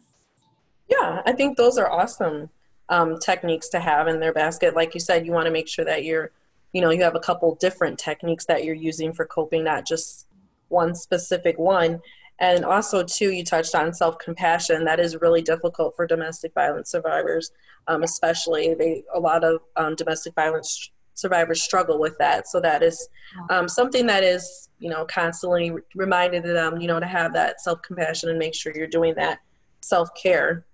Yeah, 0.89 1.21
I 1.25 1.33
think 1.33 1.57
those 1.57 1.77
are 1.77 1.91
awesome 1.91 2.49
um, 2.89 3.19
techniques 3.19 3.69
to 3.69 3.79
have 3.79 4.07
in 4.07 4.19
their 4.19 4.33
basket. 4.33 4.75
Like 4.75 4.93
you 4.93 4.99
said, 4.99 5.25
you 5.25 5.31
want 5.31 5.45
to 5.45 5.51
make 5.51 5.67
sure 5.67 5.85
that 5.85 6.03
you're, 6.03 6.31
you 6.75 6.81
know, 6.81 6.91
you 6.91 7.01
have 7.03 7.15
a 7.15 7.19
couple 7.19 7.55
different 7.55 7.97
techniques 7.97 8.45
that 8.45 8.63
you're 8.63 8.75
using 8.75 9.13
for 9.13 9.25
coping, 9.25 9.63
not 9.63 9.87
just 9.87 10.27
one 10.67 10.93
specific 10.93 11.57
one. 11.57 12.01
And 12.39 12.65
also 12.65 13.01
too 13.01 13.31
you 13.31 13.45
touched 13.45 13.75
on 13.75 13.93
self-compassion. 13.93 14.83
That 14.83 14.99
is 14.99 15.21
really 15.21 15.41
difficult 15.41 15.95
for 15.95 16.05
domestic 16.05 16.53
violence 16.53 16.91
survivors 16.91 17.51
um, 17.87 18.03
especially 18.03 18.73
they 18.73 19.03
a 19.13 19.19
lot 19.19 19.43
of 19.43 19.61
um, 19.75 19.95
domestic 19.95 20.33
violence 20.35 20.91
survivors 21.13 21.63
struggle 21.63 21.97
with 21.99 22.17
that. 22.17 22.47
So 22.47 22.59
that 22.59 22.83
is 22.83 23.07
um, 23.49 23.69
something 23.69 24.05
that 24.07 24.23
is 24.23 24.69
you 24.79 24.89
know 24.89 25.05
constantly 25.05 25.71
reminded 25.95 26.45
of 26.45 26.53
them 26.53 26.81
you 26.81 26.87
know 26.87 26.99
to 26.99 27.05
have 27.05 27.33
that 27.33 27.61
self-compassion 27.61 28.29
and 28.29 28.39
make 28.39 28.55
sure 28.55 28.73
you're 28.75 28.87
doing 28.87 29.13
that 29.15 29.39
self-care. 29.81 30.65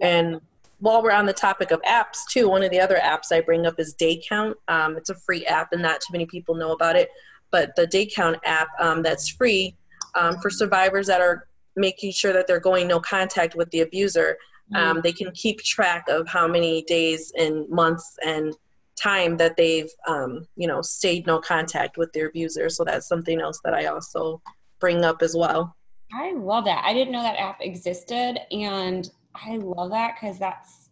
And 0.00 0.40
while 0.80 1.02
we're 1.02 1.12
on 1.12 1.26
the 1.26 1.32
topic 1.32 1.70
of 1.70 1.80
apps 1.82 2.18
too 2.30 2.48
one 2.48 2.62
of 2.62 2.70
the 2.70 2.80
other 2.80 2.98
apps 3.02 3.32
i 3.32 3.40
bring 3.40 3.66
up 3.66 3.78
is 3.78 3.94
day 3.94 4.22
count 4.28 4.56
um, 4.68 4.96
it's 4.96 5.10
a 5.10 5.14
free 5.14 5.46
app 5.46 5.72
and 5.72 5.82
not 5.82 6.00
too 6.00 6.12
many 6.12 6.26
people 6.26 6.54
know 6.54 6.72
about 6.72 6.96
it 6.96 7.10
but 7.50 7.74
the 7.76 7.86
day 7.86 8.06
count 8.06 8.36
app 8.44 8.68
um, 8.80 9.02
that's 9.02 9.28
free 9.28 9.76
um, 10.14 10.38
for 10.38 10.50
survivors 10.50 11.06
that 11.06 11.20
are 11.20 11.46
making 11.76 12.12
sure 12.12 12.32
that 12.32 12.46
they're 12.46 12.60
going 12.60 12.88
no 12.88 13.00
contact 13.00 13.54
with 13.54 13.70
the 13.70 13.80
abuser. 13.80 14.36
Um, 14.74 14.98
mm. 14.98 15.02
they 15.02 15.12
can 15.12 15.32
keep 15.32 15.62
track 15.62 16.04
of 16.08 16.28
how 16.28 16.46
many 16.46 16.82
days 16.82 17.32
and 17.36 17.68
months 17.68 18.16
and 18.24 18.54
time 19.00 19.36
that 19.38 19.56
they've, 19.56 19.90
um, 20.06 20.46
you 20.56 20.68
know, 20.68 20.82
stayed 20.82 21.26
no 21.26 21.40
contact 21.40 21.96
with 21.96 22.12
their 22.12 22.28
abuser. 22.28 22.68
So 22.68 22.84
that's 22.84 23.08
something 23.08 23.40
else 23.40 23.60
that 23.64 23.74
I 23.74 23.86
also 23.86 24.40
bring 24.78 25.04
up 25.04 25.22
as 25.22 25.34
well. 25.34 25.76
I 26.12 26.32
love 26.34 26.64
that. 26.64 26.84
I 26.84 26.92
didn't 26.92 27.12
know 27.12 27.22
that 27.22 27.38
app 27.38 27.60
existed, 27.60 28.40
and 28.50 29.08
I 29.34 29.56
love 29.56 29.90
that 29.90 30.16
because 30.20 30.38
that's 30.38 30.90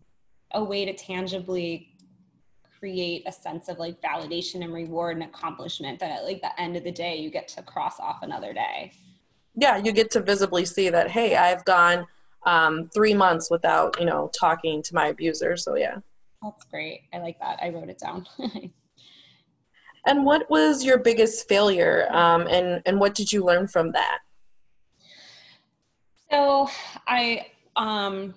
a 0.52 0.62
way 0.62 0.84
to 0.84 0.94
tangibly 0.94 1.94
create 2.78 3.24
a 3.26 3.32
sense 3.32 3.68
of 3.68 3.78
like 3.78 4.00
validation 4.00 4.62
and 4.62 4.72
reward 4.72 5.16
and 5.16 5.24
accomplishment 5.24 5.98
that 5.98 6.10
at 6.10 6.24
like 6.24 6.40
the 6.40 6.60
end 6.60 6.76
of 6.76 6.84
the 6.84 6.92
day 6.92 7.16
you 7.16 7.30
get 7.30 7.48
to 7.48 7.62
cross 7.62 7.98
off 7.98 8.22
another 8.22 8.52
day. 8.52 8.92
Yeah 9.56 9.76
you 9.76 9.92
get 9.92 10.10
to 10.12 10.20
visibly 10.20 10.64
see 10.64 10.88
that 10.88 11.10
hey 11.10 11.34
i've 11.34 11.64
gone 11.64 12.06
um, 12.46 12.88
three 12.94 13.14
months 13.14 13.50
without 13.50 13.98
you 13.98 14.06
know 14.06 14.30
talking 14.38 14.80
to 14.82 14.94
my 14.94 15.08
abuser 15.08 15.56
so 15.56 15.76
yeah. 15.76 15.96
That's 16.40 16.62
great. 16.64 17.02
I 17.12 17.18
like 17.18 17.40
that. 17.40 17.58
I 17.60 17.70
wrote 17.70 17.88
it 17.88 17.98
down. 17.98 18.26
And 20.06 20.24
what 20.24 20.48
was 20.48 20.84
your 20.84 20.98
biggest 20.98 21.46
failure 21.48 22.08
um, 22.12 22.46
and 22.48 22.80
and 22.86 22.98
what 22.98 23.14
did 23.14 23.30
you 23.30 23.44
learn 23.44 23.68
from 23.68 23.92
that? 23.92 24.20
So 26.30 26.68
i 27.06 27.46
um 27.76 28.34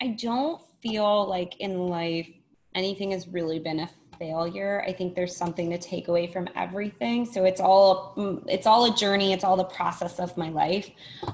i 0.00 0.08
don't 0.08 0.60
feel 0.82 1.28
like 1.28 1.58
in 1.60 1.88
life 1.88 2.28
anything 2.74 3.10
has 3.10 3.28
really 3.28 3.58
been 3.58 3.80
a 3.80 3.90
failure. 4.18 4.84
I 4.86 4.92
think 4.92 5.16
there's 5.16 5.34
something 5.34 5.68
to 5.70 5.78
take 5.78 6.06
away 6.06 6.28
from 6.28 6.48
everything. 6.54 7.26
So 7.26 7.44
it's 7.44 7.60
all 7.60 8.14
it's 8.48 8.68
all 8.68 8.84
a 8.84 8.94
journey. 8.94 9.32
It's 9.32 9.42
all 9.42 9.56
the 9.56 9.64
process 9.64 10.20
of 10.20 10.36
my 10.36 10.48
life. 10.48 10.88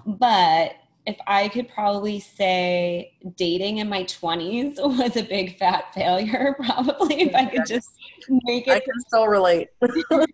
But 0.07 0.73
if 1.07 1.17
i 1.27 1.49
could 1.49 1.69
probably 1.71 2.21
say 2.21 3.15
dating 3.37 3.79
in 3.79 3.89
my 3.89 4.05
20s 4.05 4.75
was 4.99 5.17
a 5.17 5.23
big 5.23 5.59
fat 5.59 5.85
failure 5.95 6.55
probably 6.67 7.23
if 7.23 7.35
i 7.35 7.47
could 7.47 7.65
just 7.67 7.89
make 8.29 8.69
it 8.69 8.73
i 8.73 8.81
can 8.81 9.01
still 9.09 9.27
relate. 9.27 9.69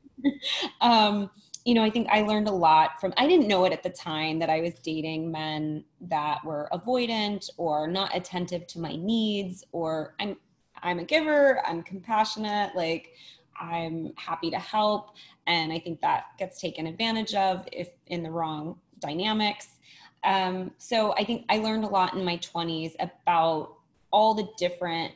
Um 0.81 1.31
you 1.64 1.72
know, 1.72 1.83
I 1.83 1.88
think 1.88 2.09
I 2.11 2.22
learned 2.22 2.48
a 2.48 2.53
lot 2.53 3.00
from, 3.00 3.14
I 3.16 3.27
didn't 3.27 3.48
know 3.48 3.64
it 3.64 3.72
at 3.72 3.83
the 3.83 3.90
time 3.90 4.38
that 4.40 4.50
I 4.50 4.61
was 4.61 4.74
dating 4.74 5.31
men 5.31 5.85
that 6.03 6.44
were 6.44 6.68
avoidant 6.72 7.48
or 7.57 7.88
not 7.88 8.14
attentive 8.14 8.66
to 8.68 8.79
my 8.79 8.96
needs, 8.96 9.64
or 9.72 10.14
I'm, 10.20 10.37
I'm 10.83 10.98
a 10.98 11.05
giver, 11.05 11.66
I'm 11.66 11.83
compassionate, 11.83 12.77
like 12.77 13.14
I'm 13.59 14.12
happy 14.16 14.50
to 14.50 14.59
help. 14.59 15.16
And 15.46 15.72
I 15.72 15.79
think 15.79 16.03
that 16.03 16.27
gets 16.38 16.61
taken 16.61 16.87
advantage 16.87 17.35
of 17.35 17.66
if 17.72 17.88
in 18.09 18.22
the 18.22 18.31
wrong 18.31 18.79
dynamics. 18.98 19.68
Um, 20.22 20.70
so 20.77 21.14
I 21.14 21.24
think 21.24 21.46
I 21.48 21.59
learned 21.59 21.85
a 21.85 21.88
lot 21.88 22.14
in 22.14 22.24
my 22.24 22.37
20s 22.38 22.94
about 23.00 23.77
all 24.11 24.35
the 24.35 24.48
different 24.59 25.12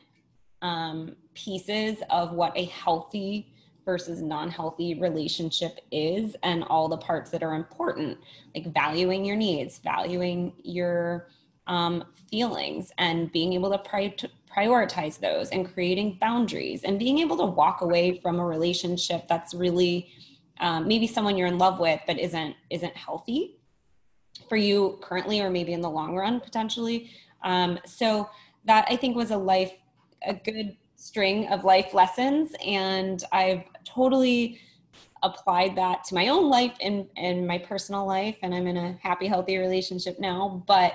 um, 0.63 1.15
pieces 1.35 1.97
of 2.09 2.31
what 2.31 2.57
a 2.57 2.65
healthy 2.65 3.53
versus 3.89 4.21
non-healthy 4.21 4.93
relationship 4.99 5.79
is 5.91 6.35
and 6.43 6.63
all 6.65 6.87
the 6.87 6.97
parts 6.97 7.31
that 7.31 7.41
are 7.41 7.55
important 7.55 8.15
like 8.53 8.71
valuing 8.71 9.25
your 9.25 9.35
needs 9.35 9.79
valuing 9.79 10.53
your 10.61 11.27
um, 11.65 12.03
feelings 12.29 12.91
and 12.99 13.31
being 13.31 13.53
able 13.53 13.71
to 13.71 13.79
pri- 13.79 14.15
prioritize 14.55 15.19
those 15.19 15.49
and 15.49 15.73
creating 15.73 16.19
boundaries 16.21 16.83
and 16.83 16.99
being 16.99 17.17
able 17.17 17.35
to 17.35 17.45
walk 17.45 17.81
away 17.81 18.19
from 18.19 18.37
a 18.39 18.45
relationship 18.45 19.27
that's 19.27 19.55
really 19.55 20.11
um, 20.59 20.87
maybe 20.87 21.07
someone 21.07 21.35
you're 21.35 21.47
in 21.47 21.57
love 21.57 21.79
with 21.79 21.99
but 22.05 22.19
isn't 22.19 22.55
isn't 22.69 22.95
healthy 22.95 23.57
for 24.47 24.55
you 24.55 24.99
currently 25.01 25.41
or 25.41 25.49
maybe 25.49 25.73
in 25.73 25.81
the 25.81 25.89
long 25.89 26.15
run 26.15 26.39
potentially. 26.39 27.09
Um, 27.41 27.79
so 27.85 28.29
that 28.65 28.85
i 28.89 28.95
think 28.95 29.15
was 29.15 29.31
a 29.31 29.37
life 29.37 29.73
a 30.25 30.33
good 30.33 30.75
string 30.99 31.47
of 31.47 31.63
life 31.63 31.93
lessons 31.93 32.51
and 32.65 33.23
i've 33.31 33.63
totally 33.85 34.59
applied 35.23 35.75
that 35.75 36.03
to 36.03 36.15
my 36.15 36.29
own 36.29 36.49
life 36.49 36.73
and, 36.81 37.07
and 37.17 37.45
my 37.47 37.57
personal 37.57 38.05
life 38.05 38.35
and 38.41 38.53
i'm 38.53 38.67
in 38.67 38.77
a 38.77 38.97
happy 39.01 39.27
healthy 39.27 39.57
relationship 39.57 40.19
now 40.19 40.63
but 40.67 40.93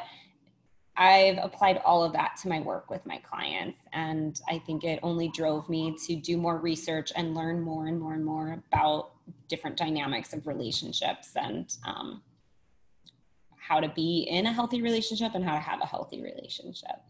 I've 0.97 1.39
applied 1.39 1.81
all 1.85 2.05
of 2.05 2.13
that 2.13 2.37
to 2.43 2.49
my 2.49 2.61
work 2.61 2.89
with 2.89 3.05
my 3.05 3.19
clients. 3.19 3.81
And 3.93 4.41
I 4.49 4.59
think 4.61 4.85
it 4.85 5.01
only 5.03 5.29
drove 5.29 5.69
me 5.69 5.97
to 6.07 6.15
do 6.15 6.37
more 6.37 6.59
research 6.59 7.13
and 7.17 7.35
learn 7.35 7.61
more 7.61 7.87
and 7.87 7.99
more 7.99 8.15
and 8.15 8.25
more 8.25 8.63
about 8.73 9.11
different 9.49 9.77
dynamics 9.77 10.33
of 10.33 10.47
relationships 10.47 11.33
and 11.35 11.75
um, 11.85 12.23
how 13.57 13.81
to 13.81 13.89
be 13.89 14.27
in 14.31 14.47
a 14.47 14.53
healthy 14.53 14.83
relationship 14.83 15.35
and 15.35 15.45
how 15.45 15.55
to 15.55 15.61
have 15.61 15.81
a 15.83 15.87
healthy 15.87 16.23
relationship. 16.23 17.03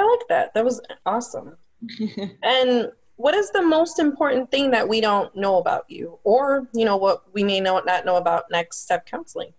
I 0.00 0.04
like 0.04 0.28
that. 0.28 0.54
That 0.54 0.64
was 0.64 0.80
awesome. 1.04 1.56
and 2.42 2.90
what 3.16 3.34
is 3.34 3.50
the 3.50 3.62
most 3.62 3.98
important 3.98 4.50
thing 4.50 4.70
that 4.70 4.88
we 4.88 5.02
don't 5.02 5.34
know 5.36 5.58
about 5.58 5.84
you 5.88 6.18
or, 6.24 6.68
you 6.72 6.86
know, 6.86 6.96
what 6.96 7.22
we 7.34 7.44
may 7.44 7.60
know, 7.60 7.78
not 7.80 8.06
know 8.06 8.16
about 8.16 8.44
next 8.50 8.82
step 8.82 9.04
counseling? 9.04 9.52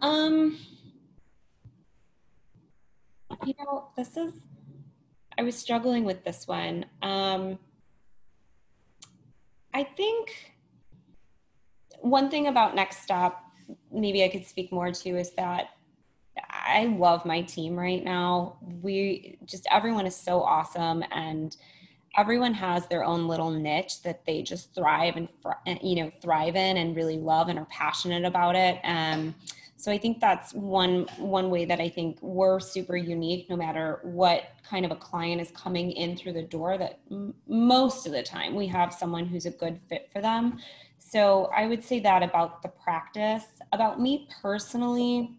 Um, 0.00 0.58
you 3.44 3.54
know, 3.58 3.88
this 3.96 4.16
is, 4.16 4.32
I 5.36 5.42
was 5.42 5.56
struggling 5.56 6.04
with 6.04 6.22
this 6.24 6.46
one. 6.46 6.86
Um, 7.02 7.58
I 9.74 9.82
think 9.82 10.54
one 12.00 12.30
thing 12.30 12.46
about 12.46 12.76
Next 12.76 13.02
Stop 13.02 13.44
maybe 13.90 14.22
I 14.22 14.28
could 14.28 14.46
speak 14.46 14.70
more 14.70 14.92
to 14.92 15.10
is 15.10 15.32
that 15.32 15.70
I 16.50 16.86
love 16.98 17.24
my 17.24 17.42
team 17.42 17.76
right 17.76 18.02
now. 18.02 18.58
We 18.82 19.38
just 19.44 19.66
everyone 19.70 20.06
is 20.06 20.16
so 20.16 20.42
awesome 20.42 21.04
and 21.10 21.56
everyone 22.16 22.54
has 22.54 22.86
their 22.88 23.04
own 23.04 23.28
little 23.28 23.50
niche 23.50 24.02
that 24.02 24.24
they 24.26 24.42
just 24.42 24.74
thrive 24.74 25.16
and 25.16 25.28
you 25.82 25.96
know 25.96 26.10
thrive 26.20 26.56
in 26.56 26.76
and 26.76 26.96
really 26.96 27.18
love 27.18 27.48
and 27.48 27.58
are 27.58 27.66
passionate 27.66 28.24
about 28.24 28.56
it. 28.56 28.80
Um, 28.84 29.34
so 29.76 29.92
I 29.92 29.98
think 29.98 30.20
that's 30.20 30.52
one 30.54 31.06
one 31.18 31.50
way 31.50 31.64
that 31.64 31.80
I 31.80 31.88
think 31.88 32.18
we're 32.20 32.58
super 32.58 32.96
unique. 32.96 33.48
No 33.48 33.56
matter 33.56 34.00
what 34.02 34.50
kind 34.68 34.84
of 34.84 34.90
a 34.90 34.96
client 34.96 35.40
is 35.40 35.52
coming 35.52 35.92
in 35.92 36.16
through 36.16 36.32
the 36.32 36.42
door, 36.42 36.76
that 36.78 36.98
m- 37.10 37.32
most 37.46 38.04
of 38.04 38.12
the 38.12 38.22
time 38.22 38.56
we 38.56 38.66
have 38.66 38.92
someone 38.92 39.26
who's 39.26 39.46
a 39.46 39.50
good 39.50 39.80
fit 39.88 40.08
for 40.12 40.20
them. 40.20 40.58
So 40.98 41.48
I 41.56 41.66
would 41.66 41.84
say 41.84 42.00
that 42.00 42.24
about 42.24 42.60
the 42.60 42.68
practice. 42.68 43.44
About 43.72 44.00
me 44.00 44.28
personally, 44.42 45.38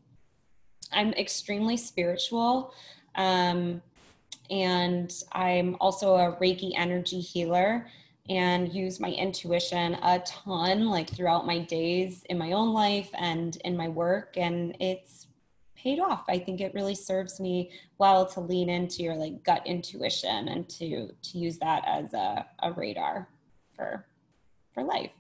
I'm 0.91 1.13
extremely 1.13 1.78
spiritual. 1.78 2.73
Um, 3.15 3.82
and 4.49 5.13
I'm 5.32 5.75
also 5.80 6.15
a 6.15 6.36
Reiki 6.38 6.71
energy 6.75 7.19
healer 7.19 7.88
and 8.30 8.73
use 8.73 8.99
my 8.99 9.10
intuition 9.10 9.95
a 9.95 10.19
ton, 10.19 10.88
like 10.88 11.10
throughout 11.10 11.47
my 11.47 11.60
days 11.60 12.23
in 12.30 12.38
my 12.38 12.52
own 12.52 12.73
life 12.73 13.10
and 13.17 13.58
in 13.65 13.75
my 13.75 13.88
work. 13.88 14.38
And 14.38 14.75
it's 14.80 15.28
paid 15.75 15.99
off. 15.99 16.25
I 16.28 16.38
think 16.38 16.62
it 16.62 16.73
really 16.73 16.95
serves 16.95 17.39
me 17.39 17.71
well 17.97 18.25
to 18.28 18.39
lean 18.39 18.69
into 18.69 19.02
your 19.02 19.15
like 19.15 19.43
gut 19.43 19.65
intuition 19.65 20.49
and 20.49 20.67
to 20.69 21.10
to 21.21 21.38
use 21.38 21.58
that 21.60 21.84
as 21.88 22.13
a, 22.13 22.45
a 22.62 22.73
radar 22.73 23.30
for 23.75 24.06
for 24.73 24.84
life. 24.84 25.12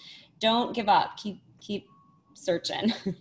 don't 0.40 0.74
give 0.74 0.88
up. 0.88 1.16
Keep 1.16 1.40
keep 1.60 1.88
searching. 2.34 2.92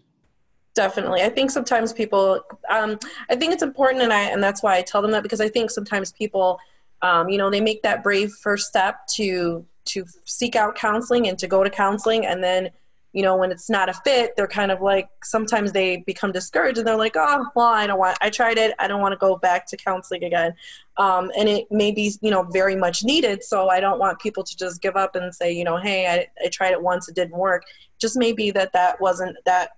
Definitely, 0.76 1.22
I 1.22 1.30
think 1.30 1.52
sometimes 1.52 1.94
people. 1.94 2.42
Um, 2.70 2.98
I 3.30 3.36
think 3.36 3.54
it's 3.54 3.64
important, 3.64 4.04
and 4.04 4.12
I 4.12 4.24
and 4.24 4.44
that's 4.44 4.64
why 4.64 4.76
I 4.76 4.82
tell 4.82 5.02
them 5.02 5.12
that 5.12 5.24
because 5.24 5.40
I 5.40 5.48
think 5.48 5.70
sometimes 5.70 6.12
people, 6.12 6.60
um, 7.02 7.30
you 7.30 7.38
know, 7.38 7.50
they 7.50 7.62
make 7.62 7.84
that 7.84 8.02
brave 8.02 8.32
first 8.42 8.68
step 8.68 9.06
to 9.16 9.66
to 9.86 10.06
seek 10.26 10.56
out 10.56 10.76
counseling 10.76 11.28
and 11.28 11.38
to 11.38 11.48
go 11.48 11.64
to 11.64 11.70
counseling, 11.70 12.26
and 12.26 12.44
then 12.44 12.72
you 13.14 13.22
know 13.22 13.38
when 13.38 13.52
it's 13.52 13.70
not 13.70 13.90
a 13.90 13.94
fit 13.94 14.36
they're 14.36 14.48
kind 14.48 14.72
of 14.72 14.82
like 14.82 15.08
sometimes 15.24 15.72
they 15.72 15.98
become 16.06 16.32
discouraged 16.32 16.80
and 16.80 16.88
they're 16.88 16.98
like 16.98 17.16
oh 17.16 17.46
well 17.56 17.68
i 17.68 17.88
don't 17.88 18.00
want 18.00 18.18
i 18.22 18.30
tried 18.30 18.58
it. 18.58 18.76
I 18.80 18.88
don't 18.88 19.02
want 19.02 19.14
to 19.14 19.18
go 19.18 19.38
back 19.38 19.68
to 19.68 19.78
counseling 19.78 20.24
again. 20.24 20.54
Um, 20.98 21.32
and 21.38 21.48
it 21.48 21.72
may 21.72 21.92
be 21.92 22.14
you 22.22 22.32
know 22.32 22.44
very 22.44 22.76
much 22.76 23.04
needed 23.04 23.44
so 23.44 23.70
i 23.70 23.80
don't 23.80 24.00
want 24.00 24.20
people 24.20 24.44
to 24.44 24.58
just 24.58 24.82
give 24.82 24.96
up 24.96 25.16
and 25.16 25.34
say 25.34 25.52
you 25.52 25.64
know 25.64 25.78
hey 25.78 26.08
i, 26.08 26.46
I 26.46 26.50
tried 26.50 26.72
it 26.72 26.82
once 26.82 27.08
it 27.08 27.16
didn't 27.16 27.38
work. 27.38 27.64
Just 28.00 28.18
maybe 28.18 28.52
that 28.52 28.74
that 28.74 29.00
wasn't 29.00 29.38
that 29.46 29.72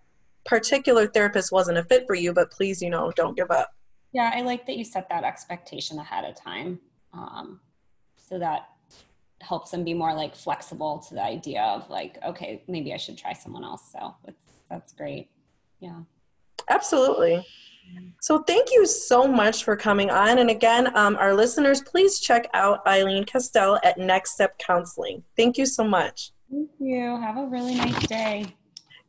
particular 0.46 1.06
therapist 1.08 1.52
wasn't 1.52 1.78
a 1.78 1.84
fit 1.84 2.06
for 2.08 2.16
you 2.16 2.34
but 2.34 2.52
please 2.52 2.82
you 2.82 2.90
know 2.90 3.12
don't 3.16 3.36
give 3.36 3.52
up. 3.52 3.70
Yeah 4.14 4.32
i 4.34 4.42
like 4.42 4.66
that 4.66 4.78
you 4.78 4.86
set 4.86 5.10
that 5.10 5.24
expectation 5.24 6.00
ahead 6.00 6.24
of 6.24 6.36
time 6.36 6.80
um, 7.14 7.60
so 8.18 8.40
that 8.40 8.70
helps 9.46 9.72
them 9.72 9.84
be 9.84 9.94
more 9.94 10.14
like 10.14 10.36
flexible 10.36 11.00
to 11.00 11.14
the 11.14 11.24
idea 11.24 11.62
of 11.62 11.90
like 11.90 12.18
okay 12.26 12.64
maybe 12.68 12.94
i 12.94 12.98
should 12.98 13.18
try 13.18 13.34
someone 13.34 13.64
else. 13.64 13.84
So 13.92 14.16
that's 14.26 14.46
that's 14.70 14.94
great. 14.94 15.30
Yeah. 15.80 16.02
Absolutely. 16.70 17.46
So 18.20 18.40
thank 18.40 18.70
you 18.72 18.88
so 18.88 19.28
much 19.28 19.64
for 19.64 19.76
coming 19.76 20.10
on. 20.10 20.40
And 20.40 20.50
again 20.50 20.96
um, 20.98 21.16
our 21.18 21.34
listeners 21.34 21.82
please 21.82 22.20
check 22.20 22.50
out 22.54 22.84
Ilene 22.86 23.26
Kastel 23.26 23.80
at 23.84 23.98
next 23.98 24.32
step 24.34 24.58
counseling. 24.58 25.24
Thank 25.38 25.58
you 25.58 25.66
so 25.66 25.84
much. 25.84 26.32
Thank 26.50 26.72
you. 26.80 27.18
Have 27.22 27.38
a 27.38 27.46
really 27.46 27.76
nice 27.76 28.08
day. 28.08 28.46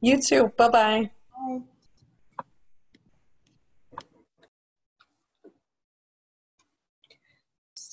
You 0.00 0.20
too. 0.20 0.52
Bye-bye. 0.58 1.10
Bye 1.48 1.60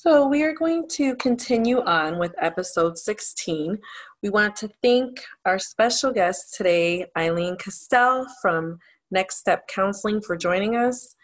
So, 0.06 0.28
we 0.28 0.44
are 0.44 0.52
going 0.52 0.90
to 0.90 1.16
continue 1.16 1.82
on 1.82 2.20
with 2.20 2.36
episode 2.38 2.98
16. 2.98 3.80
We 4.22 4.30
want 4.30 4.54
to 4.58 4.70
thank 4.82 5.24
our 5.46 5.58
special 5.58 6.12
guest 6.12 6.56
today, 6.56 7.06
Ilene 7.18 7.58
Kastel 7.58 8.26
from 8.42 8.80
Next 9.12 9.38
Step 9.38 9.66
Counseling, 9.70 10.20
for 10.20 10.36
joining 10.36 10.76
us. 10.76 11.16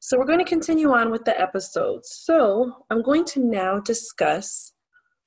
So, 0.00 0.18
we're 0.18 0.24
going 0.24 0.40
to 0.40 0.44
continue 0.44 0.90
on 0.94 1.12
with 1.12 1.24
the 1.24 1.40
episode. 1.40 2.04
So, 2.04 2.72
I'm 2.90 3.02
going 3.02 3.24
to 3.26 3.38
now 3.38 3.78
discuss 3.78 4.72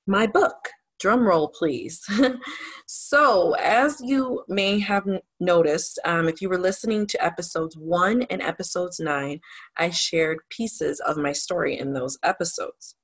my 0.06 0.28
book. 0.28 0.58
Drum 0.99 1.25
roll, 1.25 1.47
please. 1.47 2.05
so, 2.85 3.53
as 3.53 4.01
you 4.03 4.43
may 4.49 4.79
have 4.79 5.07
noticed, 5.39 5.97
um, 6.03 6.27
if 6.27 6.41
you 6.41 6.49
were 6.49 6.57
listening 6.57 7.07
to 7.07 7.25
episodes 7.25 7.77
one 7.77 8.23
and 8.23 8.41
episodes 8.41 8.99
nine, 8.99 9.39
I 9.77 9.91
shared 9.91 10.39
pieces 10.49 10.99
of 10.99 11.15
my 11.17 11.31
story 11.31 11.79
in 11.79 11.93
those 11.93 12.19
episodes. 12.21 12.95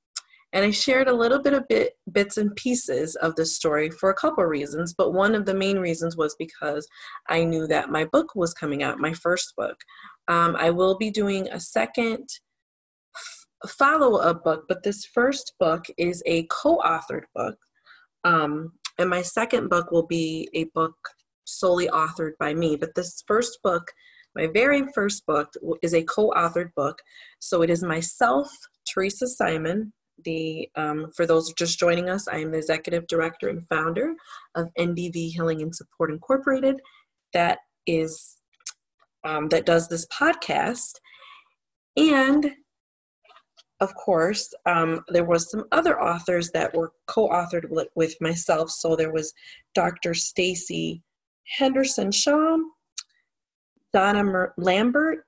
And 0.52 0.64
I 0.64 0.70
shared 0.70 1.08
a 1.08 1.14
little 1.14 1.40
bit 1.40 1.54
of 1.54 1.66
bit, 1.68 1.94
bits 2.12 2.36
and 2.36 2.54
pieces 2.54 3.16
of 3.16 3.34
the 3.34 3.46
story 3.46 3.90
for 3.90 4.10
a 4.10 4.14
couple 4.14 4.44
reasons, 4.44 4.94
but 4.96 5.12
one 5.12 5.34
of 5.34 5.46
the 5.46 5.54
main 5.54 5.78
reasons 5.78 6.16
was 6.16 6.36
because 6.38 6.86
I 7.28 7.44
knew 7.44 7.66
that 7.66 7.90
my 7.90 8.04
book 8.04 8.34
was 8.34 8.54
coming 8.54 8.82
out, 8.82 8.98
my 8.98 9.14
first 9.14 9.54
book. 9.56 9.76
Um, 10.28 10.54
I 10.56 10.70
will 10.70 10.98
be 10.98 11.10
doing 11.10 11.48
a 11.48 11.60
second 11.60 12.28
follow 13.66 14.18
up 14.18 14.44
book, 14.44 14.66
but 14.68 14.82
this 14.82 15.06
first 15.06 15.54
book 15.58 15.86
is 15.96 16.22
a 16.26 16.44
co 16.44 16.78
authored 16.78 17.24
book 17.34 17.56
um, 18.26 18.72
and 18.98 19.08
my 19.08 19.22
second 19.22 19.70
book 19.70 19.92
will 19.92 20.06
be 20.06 20.48
a 20.52 20.64
book 20.74 20.96
solely 21.44 21.86
authored 21.86 22.32
by 22.40 22.52
me. 22.54 22.76
But 22.76 22.94
this 22.96 23.22
first 23.26 23.60
book, 23.62 23.92
my 24.34 24.48
very 24.52 24.84
first 24.94 25.24
book, 25.26 25.54
is 25.80 25.94
a 25.94 26.02
co 26.02 26.30
authored 26.30 26.74
book. 26.74 26.98
So 27.38 27.62
it 27.62 27.70
is 27.70 27.82
myself, 27.84 28.50
Theresa 28.86 29.28
Simon. 29.28 29.92
The 30.24 30.68
um, 30.74 31.10
for 31.14 31.24
those 31.24 31.52
just 31.52 31.78
joining 31.78 32.08
us, 32.08 32.26
I 32.26 32.38
am 32.38 32.50
the 32.50 32.58
executive 32.58 33.06
director 33.06 33.48
and 33.48 33.66
founder 33.68 34.14
of 34.56 34.70
NDV 34.78 35.30
Healing 35.30 35.62
and 35.62 35.74
Support 35.74 36.10
Incorporated. 36.10 36.80
That 37.32 37.58
is 37.86 38.38
um, 39.24 39.48
that 39.50 39.66
does 39.66 39.88
this 39.88 40.06
podcast, 40.06 40.94
and 41.96 42.54
of 43.80 43.94
course, 43.94 44.52
um, 44.64 45.04
there 45.08 45.24
was 45.24 45.50
some 45.50 45.64
other 45.70 46.00
authors 46.00 46.50
that 46.52 46.74
were 46.74 46.92
co-authored 47.06 47.68
with, 47.94 48.16
myself. 48.20 48.70
So 48.70 48.96
there 48.96 49.12
was 49.12 49.32
Dr. 49.74 50.14
Stacy 50.14 51.02
Henderson 51.58 52.10
Shaw, 52.10 52.56
Donna 53.92 54.24
Mer- 54.24 54.54
Lambert, 54.56 55.26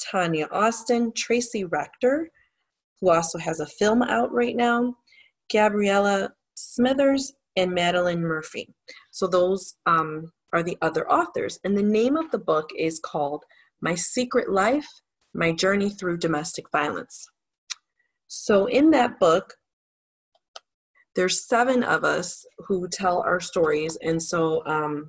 Tanya 0.00 0.48
Austin, 0.50 1.12
Tracy 1.14 1.64
Rector, 1.64 2.30
who 3.00 3.10
also 3.10 3.38
has 3.38 3.60
a 3.60 3.66
film 3.66 4.02
out 4.02 4.32
right 4.32 4.56
now, 4.56 4.96
Gabriella 5.52 6.30
Smithers, 6.54 7.34
and 7.56 7.72
Madeline 7.72 8.22
Murphy. 8.22 8.74
So 9.10 9.26
those 9.26 9.76
um, 9.86 10.32
are 10.52 10.62
the 10.62 10.78
other 10.82 11.10
authors. 11.10 11.60
And 11.64 11.76
the 11.76 11.82
name 11.82 12.16
of 12.16 12.30
the 12.30 12.38
book 12.38 12.70
is 12.76 12.98
called 12.98 13.44
My 13.80 13.94
Secret 13.94 14.50
Life 14.50 14.88
My 15.34 15.52
Journey 15.52 15.90
Through 15.90 16.18
Domestic 16.18 16.70
Violence. 16.72 17.28
So, 18.42 18.66
in 18.66 18.90
that 18.90 19.18
book, 19.18 19.54
there's 21.14 21.46
seven 21.46 21.82
of 21.84 22.04
us 22.04 22.44
who 22.66 22.88
tell 22.88 23.22
our 23.22 23.40
stories. 23.40 23.96
And 24.02 24.22
so, 24.22 24.66
um, 24.66 25.08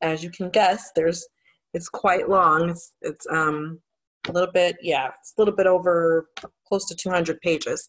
as 0.00 0.24
you 0.24 0.30
can 0.30 0.50
guess, 0.50 0.90
there's 0.96 1.26
it's 1.74 1.88
quite 1.88 2.28
long. 2.28 2.70
It's, 2.70 2.92
it's 3.00 3.26
um, 3.30 3.80
a 4.28 4.32
little 4.32 4.50
bit, 4.52 4.76
yeah, 4.82 5.08
it's 5.20 5.32
a 5.36 5.40
little 5.40 5.54
bit 5.54 5.66
over 5.66 6.26
close 6.68 6.86
to 6.86 6.94
200 6.94 7.40
pages 7.40 7.88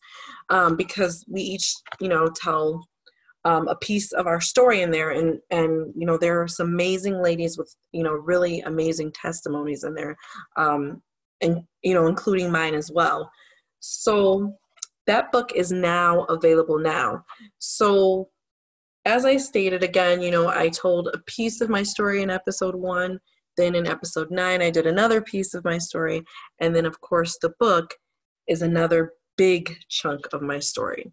um, 0.49 0.75
because 0.75 1.25
we 1.27 1.41
each, 1.41 1.73
you 1.99 2.07
know, 2.07 2.29
tell 2.35 2.85
um, 3.45 3.67
a 3.67 3.75
piece 3.75 4.11
of 4.13 4.25
our 4.25 4.39
story 4.39 4.81
in 4.81 4.91
there 4.91 5.09
and 5.09 5.39
and 5.49 5.93
you 5.97 6.05
know 6.05 6.17
there 6.17 6.41
are 6.41 6.47
some 6.47 6.67
amazing 6.67 7.21
ladies 7.21 7.57
with 7.57 7.75
you 7.91 8.01
know 8.01 8.13
really 8.13 8.61
amazing 8.61 9.11
testimonies 9.11 9.83
in 9.83 9.93
there 9.93 10.15
um, 10.55 11.01
and 11.41 11.61
you 11.81 11.93
know 11.93 12.07
including 12.07 12.49
mine 12.49 12.73
as 12.73 12.89
well 12.93 13.29
so 13.81 14.55
that 15.07 15.31
book 15.31 15.51
is 15.55 15.71
now 15.71 16.23
available 16.23 16.79
now 16.79 17.23
so 17.59 18.29
as 19.05 19.25
i 19.25 19.37
stated 19.37 19.83
again 19.83 20.21
you 20.21 20.31
know 20.31 20.47
i 20.47 20.69
told 20.69 21.09
a 21.13 21.19
piece 21.27 21.61
of 21.61 21.69
my 21.69 21.83
story 21.83 22.21
in 22.21 22.29
episode 22.29 22.75
one 22.75 23.19
then 23.57 23.75
in 23.75 23.87
episode 23.87 24.31
nine 24.31 24.61
i 24.61 24.69
did 24.69 24.87
another 24.87 25.21
piece 25.21 25.53
of 25.53 25.63
my 25.63 25.77
story 25.77 26.23
and 26.59 26.75
then 26.75 26.85
of 26.85 26.99
course 27.01 27.37
the 27.41 27.53
book 27.59 27.93
is 28.47 28.61
another 28.61 29.13
big 29.37 29.75
chunk 29.89 30.21
of 30.33 30.41
my 30.41 30.59
story 30.59 31.11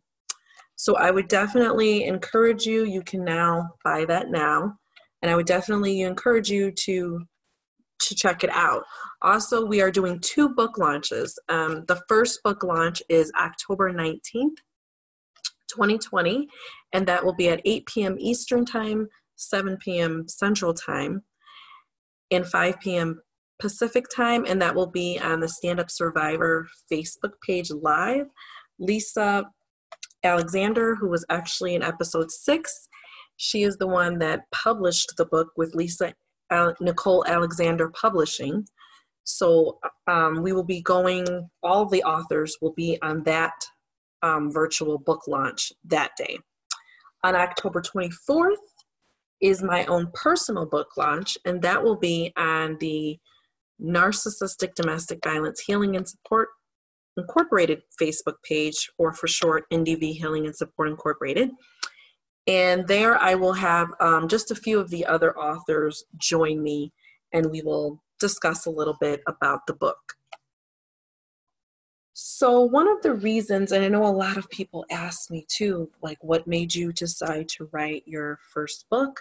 so 0.80 0.96
I 0.96 1.10
would 1.10 1.28
definitely 1.28 2.04
encourage 2.04 2.64
you, 2.64 2.86
you 2.86 3.02
can 3.02 3.22
now 3.22 3.68
buy 3.84 4.06
that 4.06 4.30
now. 4.30 4.78
And 5.20 5.30
I 5.30 5.36
would 5.36 5.44
definitely 5.44 6.00
encourage 6.00 6.48
you 6.48 6.72
to 6.84 7.20
to 8.00 8.14
check 8.14 8.44
it 8.44 8.50
out. 8.50 8.84
Also, 9.22 9.64
we 9.64 9.80
are 9.80 9.90
doing 9.90 10.18
two 10.20 10.48
book 10.48 10.78
launches. 10.78 11.38
Um, 11.48 11.84
the 11.86 12.02
first 12.08 12.42
book 12.42 12.62
launch 12.62 13.02
is 13.08 13.32
October 13.38 13.92
19th, 13.92 14.58
2020, 15.68 16.48
and 16.92 17.06
that 17.06 17.24
will 17.24 17.34
be 17.34 17.48
at 17.48 17.60
8 17.64 17.86
p.m. 17.86 18.16
Eastern 18.18 18.64
Time, 18.64 19.08
7 19.36 19.76
p.m. 19.76 20.26
Central 20.28 20.74
Time, 20.74 21.22
and 22.30 22.46
5 22.46 22.80
p.m. 22.80 23.20
Pacific 23.60 24.06
Time, 24.14 24.44
and 24.46 24.60
that 24.62 24.74
will 24.74 24.86
be 24.90 25.18
on 25.18 25.40
the 25.40 25.48
Stand 25.48 25.80
Up 25.80 25.90
Survivor 25.90 26.66
Facebook 26.90 27.32
page 27.46 27.70
live. 27.70 28.26
Lisa 28.78 29.44
Alexander, 30.24 30.94
who 30.94 31.08
was 31.08 31.24
actually 31.28 31.74
in 31.74 31.82
episode 31.82 32.30
six. 32.30 32.88
She 33.36 33.62
is 33.62 33.76
the 33.76 33.86
one 33.86 34.18
that 34.18 34.50
published 34.52 35.14
the 35.16 35.24
book 35.24 35.48
with 35.56 35.74
Lisa 35.74 36.14
Nicole 36.80 37.24
Alexander 37.26 37.90
Publishing. 37.90 38.66
So 39.24 39.78
um, 40.06 40.42
we 40.42 40.52
will 40.52 40.64
be 40.64 40.80
going, 40.82 41.48
all 41.62 41.86
the 41.86 42.02
authors 42.02 42.56
will 42.60 42.72
be 42.72 42.98
on 43.02 43.22
that 43.24 43.54
um, 44.22 44.50
virtual 44.50 44.98
book 44.98 45.26
launch 45.28 45.72
that 45.84 46.12
day. 46.16 46.38
On 47.22 47.34
October 47.34 47.82
24th 47.82 48.54
is 49.40 49.62
my 49.62 49.84
own 49.86 50.10
personal 50.14 50.66
book 50.66 50.96
launch, 50.96 51.38
and 51.44 51.62
that 51.62 51.82
will 51.82 51.96
be 51.96 52.32
on 52.36 52.76
the 52.80 53.18
Narcissistic 53.82 54.74
Domestic 54.74 55.20
Violence 55.24 55.60
Healing 55.60 55.96
and 55.96 56.08
Support 56.08 56.48
Incorporated 57.16 57.82
Facebook 58.00 58.36
page, 58.44 58.90
or 58.98 59.12
for 59.12 59.26
short, 59.26 59.64
NDV 59.72 60.12
Healing 60.14 60.46
and 60.46 60.54
Support 60.56 60.88
Incorporated. 60.88 61.50
And 62.50 62.88
there 62.88 63.16
I 63.16 63.36
will 63.36 63.52
have 63.52 63.92
um, 64.00 64.26
just 64.26 64.50
a 64.50 64.56
few 64.56 64.80
of 64.80 64.90
the 64.90 65.06
other 65.06 65.38
authors 65.38 66.02
join 66.16 66.60
me, 66.64 66.92
and 67.32 67.48
we 67.48 67.62
will 67.62 68.02
discuss 68.18 68.66
a 68.66 68.70
little 68.70 68.96
bit 69.00 69.22
about 69.28 69.68
the 69.68 69.72
book. 69.72 70.14
So, 72.12 72.60
one 72.60 72.88
of 72.88 73.02
the 73.02 73.14
reasons, 73.14 73.70
and 73.70 73.84
I 73.84 73.88
know 73.88 74.04
a 74.04 74.08
lot 74.08 74.36
of 74.36 74.50
people 74.50 74.84
ask 74.90 75.30
me 75.30 75.46
too, 75.48 75.90
like, 76.02 76.18
what 76.22 76.48
made 76.48 76.74
you 76.74 76.92
decide 76.92 77.48
to 77.50 77.68
write 77.70 78.02
your 78.04 78.40
first 78.52 78.84
book? 78.90 79.20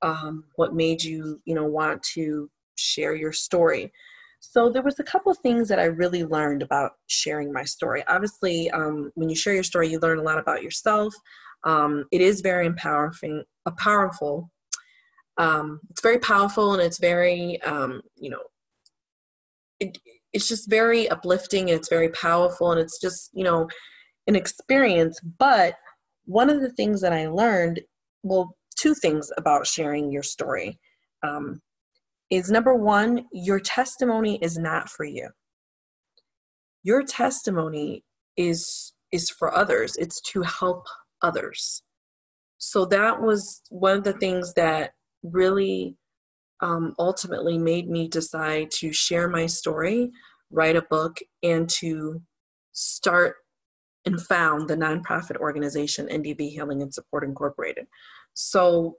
Um, 0.00 0.44
what 0.54 0.72
made 0.72 1.02
you, 1.02 1.40
you 1.44 1.56
know, 1.56 1.66
want 1.66 2.04
to 2.14 2.48
share 2.76 3.16
your 3.16 3.32
story? 3.32 3.92
So 4.38 4.70
there 4.70 4.82
was 4.82 5.00
a 5.00 5.04
couple 5.04 5.32
of 5.32 5.38
things 5.38 5.68
that 5.68 5.80
I 5.80 5.86
really 5.86 6.22
learned 6.22 6.62
about 6.62 6.92
sharing 7.08 7.52
my 7.52 7.64
story. 7.64 8.04
Obviously, 8.06 8.70
um, 8.70 9.10
when 9.16 9.28
you 9.28 9.34
share 9.34 9.54
your 9.54 9.64
story, 9.64 9.88
you 9.88 9.98
learn 9.98 10.20
a 10.20 10.22
lot 10.22 10.38
about 10.38 10.62
yourself. 10.62 11.12
Um, 11.64 12.04
it 12.10 12.20
is 12.20 12.40
very 12.40 12.66
empowering, 12.66 13.44
uh, 13.66 13.70
powerful. 13.78 14.50
Um, 15.36 15.80
it's 15.90 16.02
very 16.02 16.18
powerful, 16.18 16.72
and 16.72 16.82
it's 16.82 16.98
very, 16.98 17.60
um, 17.62 18.02
you 18.16 18.30
know, 18.30 18.42
it, 19.78 19.98
it's 20.32 20.48
just 20.48 20.68
very 20.68 21.08
uplifting, 21.08 21.70
and 21.70 21.78
it's 21.78 21.88
very 21.88 22.10
powerful, 22.10 22.72
and 22.72 22.80
it's 22.80 23.00
just, 23.00 23.30
you 23.32 23.44
know, 23.44 23.68
an 24.26 24.36
experience. 24.36 25.20
But 25.38 25.74
one 26.24 26.50
of 26.50 26.60
the 26.60 26.72
things 26.72 27.00
that 27.00 27.12
I 27.12 27.28
learned, 27.28 27.80
well, 28.22 28.56
two 28.76 28.94
things 28.94 29.30
about 29.36 29.66
sharing 29.66 30.10
your 30.10 30.22
story. 30.22 30.78
Um, 31.22 31.60
is 32.30 32.50
number 32.50 32.74
one, 32.74 33.26
your 33.32 33.58
testimony 33.58 34.38
is 34.40 34.56
not 34.56 34.88
for 34.88 35.04
you. 35.04 35.28
Your 36.82 37.02
testimony 37.02 38.04
is 38.36 38.92
is 39.12 39.28
for 39.28 39.54
others. 39.54 39.96
It's 39.96 40.20
to 40.32 40.42
help 40.42 40.86
others. 41.22 41.82
So 42.58 42.84
that 42.86 43.20
was 43.20 43.62
one 43.70 43.98
of 43.98 44.04
the 44.04 44.12
things 44.14 44.54
that 44.54 44.92
really 45.22 45.96
um, 46.60 46.94
ultimately 46.98 47.58
made 47.58 47.88
me 47.88 48.08
decide 48.08 48.70
to 48.72 48.92
share 48.92 49.28
my 49.28 49.46
story, 49.46 50.10
write 50.50 50.76
a 50.76 50.82
book, 50.82 51.18
and 51.42 51.68
to 51.70 52.20
start 52.72 53.36
and 54.04 54.20
found 54.20 54.68
the 54.68 54.76
nonprofit 54.76 55.36
organization 55.36 56.06
NDV 56.08 56.50
Healing 56.50 56.82
and 56.82 56.92
Support 56.92 57.24
Incorporated. 57.24 57.86
So 58.34 58.96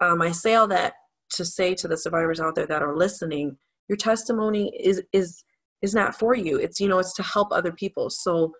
um, 0.00 0.22
I 0.22 0.32
say 0.32 0.54
all 0.54 0.68
that 0.68 0.94
to 1.30 1.44
say 1.44 1.74
to 1.74 1.88
the 1.88 1.96
survivors 1.96 2.40
out 2.40 2.54
there 2.54 2.66
that 2.66 2.82
are 2.82 2.96
listening 2.96 3.56
your 3.90 3.96
testimony 3.96 4.72
is 4.78 5.02
is 5.12 5.44
is 5.82 5.94
not 5.94 6.14
for 6.14 6.34
you 6.34 6.58
it's 6.58 6.80
you 6.80 6.88
know 6.88 6.98
it's 6.98 7.14
to 7.14 7.22
help 7.22 7.48
other 7.50 7.72
people 7.72 8.08
so 8.08 8.52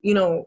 you 0.00 0.14
know 0.14 0.44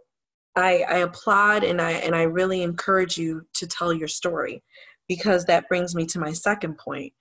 i 0.55 0.83
i 0.89 0.97
applaud 0.97 1.63
and 1.63 1.81
i 1.81 1.91
and 1.91 2.15
i 2.15 2.23
really 2.23 2.61
encourage 2.61 3.17
you 3.17 3.45
to 3.53 3.67
tell 3.67 3.93
your 3.93 4.07
story 4.07 4.63
because 5.07 5.45
that 5.45 5.67
brings 5.67 5.95
me 5.95 6.05
to 6.05 6.19
my 6.19 6.31
second 6.31 6.77
point 6.77 7.13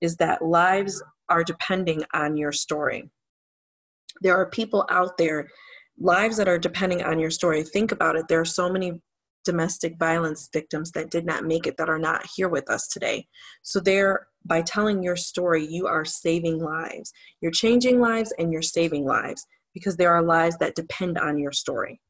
is 0.00 0.16
that 0.16 0.44
lives 0.44 1.02
are 1.28 1.44
depending 1.44 2.02
on 2.14 2.36
your 2.36 2.52
story 2.52 3.08
there 4.20 4.36
are 4.36 4.50
people 4.50 4.86
out 4.90 5.16
there 5.18 5.48
lives 5.98 6.36
that 6.36 6.48
are 6.48 6.58
depending 6.58 7.02
on 7.02 7.18
your 7.18 7.30
story 7.30 7.62
think 7.62 7.92
about 7.92 8.16
it 8.16 8.26
there 8.28 8.40
are 8.40 8.44
so 8.44 8.70
many 8.70 9.00
domestic 9.44 9.98
violence 9.98 10.48
victims 10.52 10.92
that 10.92 11.10
did 11.10 11.24
not 11.24 11.44
make 11.44 11.66
it 11.66 11.76
that 11.76 11.88
are 11.88 11.98
not 11.98 12.26
here 12.36 12.48
with 12.48 12.70
us 12.70 12.88
today. 12.88 13.26
So 13.62 13.80
there 13.80 14.26
by 14.44 14.62
telling 14.62 15.02
your 15.02 15.16
story, 15.16 15.66
you 15.66 15.86
are 15.86 16.04
saving 16.04 16.58
lives. 16.58 17.12
You're 17.40 17.52
changing 17.52 18.00
lives 18.00 18.32
and 18.38 18.52
you're 18.52 18.62
saving 18.62 19.04
lives 19.04 19.46
because 19.74 19.96
there 19.96 20.12
are 20.12 20.22
lives 20.22 20.56
that 20.58 20.74
depend 20.74 21.18
on 21.18 21.38
your 21.38 21.52
story. 21.52 22.00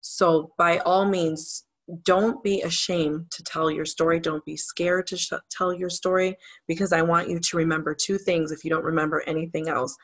So 0.00 0.52
by 0.58 0.78
all 0.78 1.04
means, 1.04 1.64
don't 2.04 2.42
be 2.42 2.62
ashamed 2.62 3.30
to 3.32 3.42
tell 3.42 3.70
your 3.70 3.84
story. 3.84 4.20
Don't 4.20 4.44
be 4.44 4.56
scared 4.56 5.06
to 5.08 5.16
sh- 5.16 5.32
tell 5.50 5.72
your 5.72 5.90
story 5.90 6.36
because 6.68 6.92
I 6.92 7.02
want 7.02 7.28
you 7.28 7.40
to 7.40 7.56
remember 7.56 7.94
two 7.94 8.16
things 8.16 8.52
if 8.52 8.64
you 8.64 8.70
don't 8.70 8.84
remember 8.84 9.24
anything 9.26 9.68
else. 9.68 9.96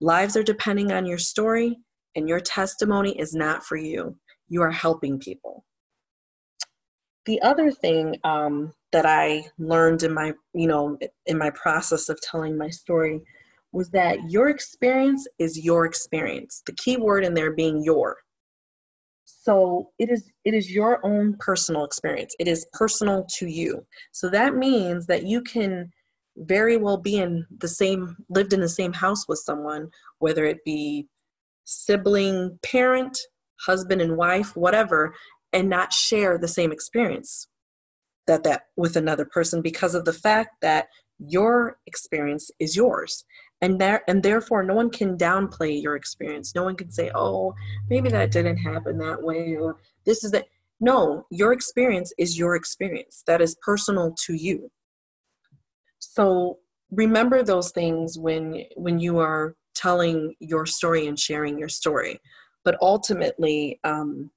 Lives 0.00 0.36
are 0.36 0.42
depending 0.42 0.92
on 0.92 1.06
your 1.06 1.18
story, 1.18 1.78
and 2.14 2.28
your 2.28 2.40
testimony 2.40 3.18
is 3.18 3.34
not 3.34 3.64
for 3.64 3.76
you 3.76 4.16
you 4.52 4.60
are 4.60 4.70
helping 4.70 5.18
people. 5.18 5.64
The 7.24 7.40
other 7.40 7.70
thing 7.70 8.16
um, 8.22 8.74
that 8.92 9.06
I 9.06 9.46
learned 9.58 10.02
in 10.02 10.12
my, 10.12 10.34
you 10.52 10.66
know, 10.66 10.98
in 11.24 11.38
my 11.38 11.50
process 11.50 12.10
of 12.10 12.20
telling 12.20 12.58
my 12.58 12.68
story 12.68 13.22
was 13.72 13.88
that 13.90 14.30
your 14.30 14.50
experience 14.50 15.26
is 15.38 15.64
your 15.64 15.86
experience. 15.86 16.62
The 16.66 16.74
key 16.74 16.98
word 16.98 17.24
in 17.24 17.32
there 17.32 17.52
being 17.52 17.82
your. 17.82 18.18
So 19.42 19.90
it 19.98 20.08
is 20.08 20.30
it 20.44 20.54
is 20.54 20.70
your 20.70 21.04
own 21.04 21.36
personal 21.40 21.84
experience. 21.84 22.34
It 22.38 22.46
is 22.46 22.66
personal 22.72 23.26
to 23.38 23.48
you. 23.48 23.84
So 24.12 24.30
that 24.30 24.54
means 24.54 25.06
that 25.06 25.24
you 25.24 25.42
can 25.42 25.90
very 26.36 26.76
well 26.76 26.96
be 26.96 27.16
in 27.16 27.44
the 27.58 27.68
same 27.68 28.16
lived 28.28 28.52
in 28.52 28.60
the 28.60 28.68
same 28.68 28.92
house 28.92 29.26
with 29.26 29.40
someone, 29.44 29.88
whether 30.20 30.44
it 30.44 30.58
be 30.64 31.08
sibling, 31.64 32.56
parent, 32.62 33.18
husband 33.66 34.00
and 34.00 34.16
wife, 34.16 34.54
whatever, 34.56 35.12
and 35.52 35.68
not 35.68 35.92
share 35.92 36.38
the 36.38 36.48
same 36.48 36.70
experience 36.70 37.48
that 38.28 38.44
that 38.44 38.62
with 38.76 38.96
another 38.96 39.24
person 39.24 39.60
because 39.60 39.96
of 39.96 40.04
the 40.04 40.12
fact 40.12 40.50
that 40.62 40.86
your 41.18 41.78
experience 41.88 42.48
is 42.60 42.76
yours 42.76 43.24
and 43.62 43.80
there 43.80 44.02
and 44.08 44.22
therefore 44.22 44.62
no 44.62 44.74
one 44.74 44.90
can 44.90 45.16
downplay 45.16 45.80
your 45.80 45.96
experience. 45.96 46.54
No 46.54 46.64
one 46.64 46.76
can 46.76 46.90
say 46.90 47.10
oh 47.14 47.54
maybe 47.88 48.10
that 48.10 48.30
didn't 48.30 48.58
happen 48.58 48.98
that 48.98 49.22
way 49.22 49.56
or 49.56 49.78
this 50.04 50.24
is 50.24 50.30
that 50.32 50.46
no 50.80 51.26
your 51.30 51.52
experience 51.52 52.12
is 52.18 52.38
your 52.38 52.56
experience. 52.56 53.22
That 53.26 53.40
is 53.40 53.56
personal 53.62 54.14
to 54.26 54.34
you. 54.34 54.70
So 55.98 56.58
remember 56.90 57.42
those 57.42 57.70
things 57.70 58.18
when 58.18 58.64
when 58.76 58.98
you 58.98 59.18
are 59.18 59.54
telling 59.74 60.34
your 60.40 60.66
story 60.66 61.06
and 61.06 61.18
sharing 61.18 61.58
your 61.58 61.68
story. 61.70 62.20
But 62.64 62.76
ultimately 62.82 63.80
um, 63.82 64.30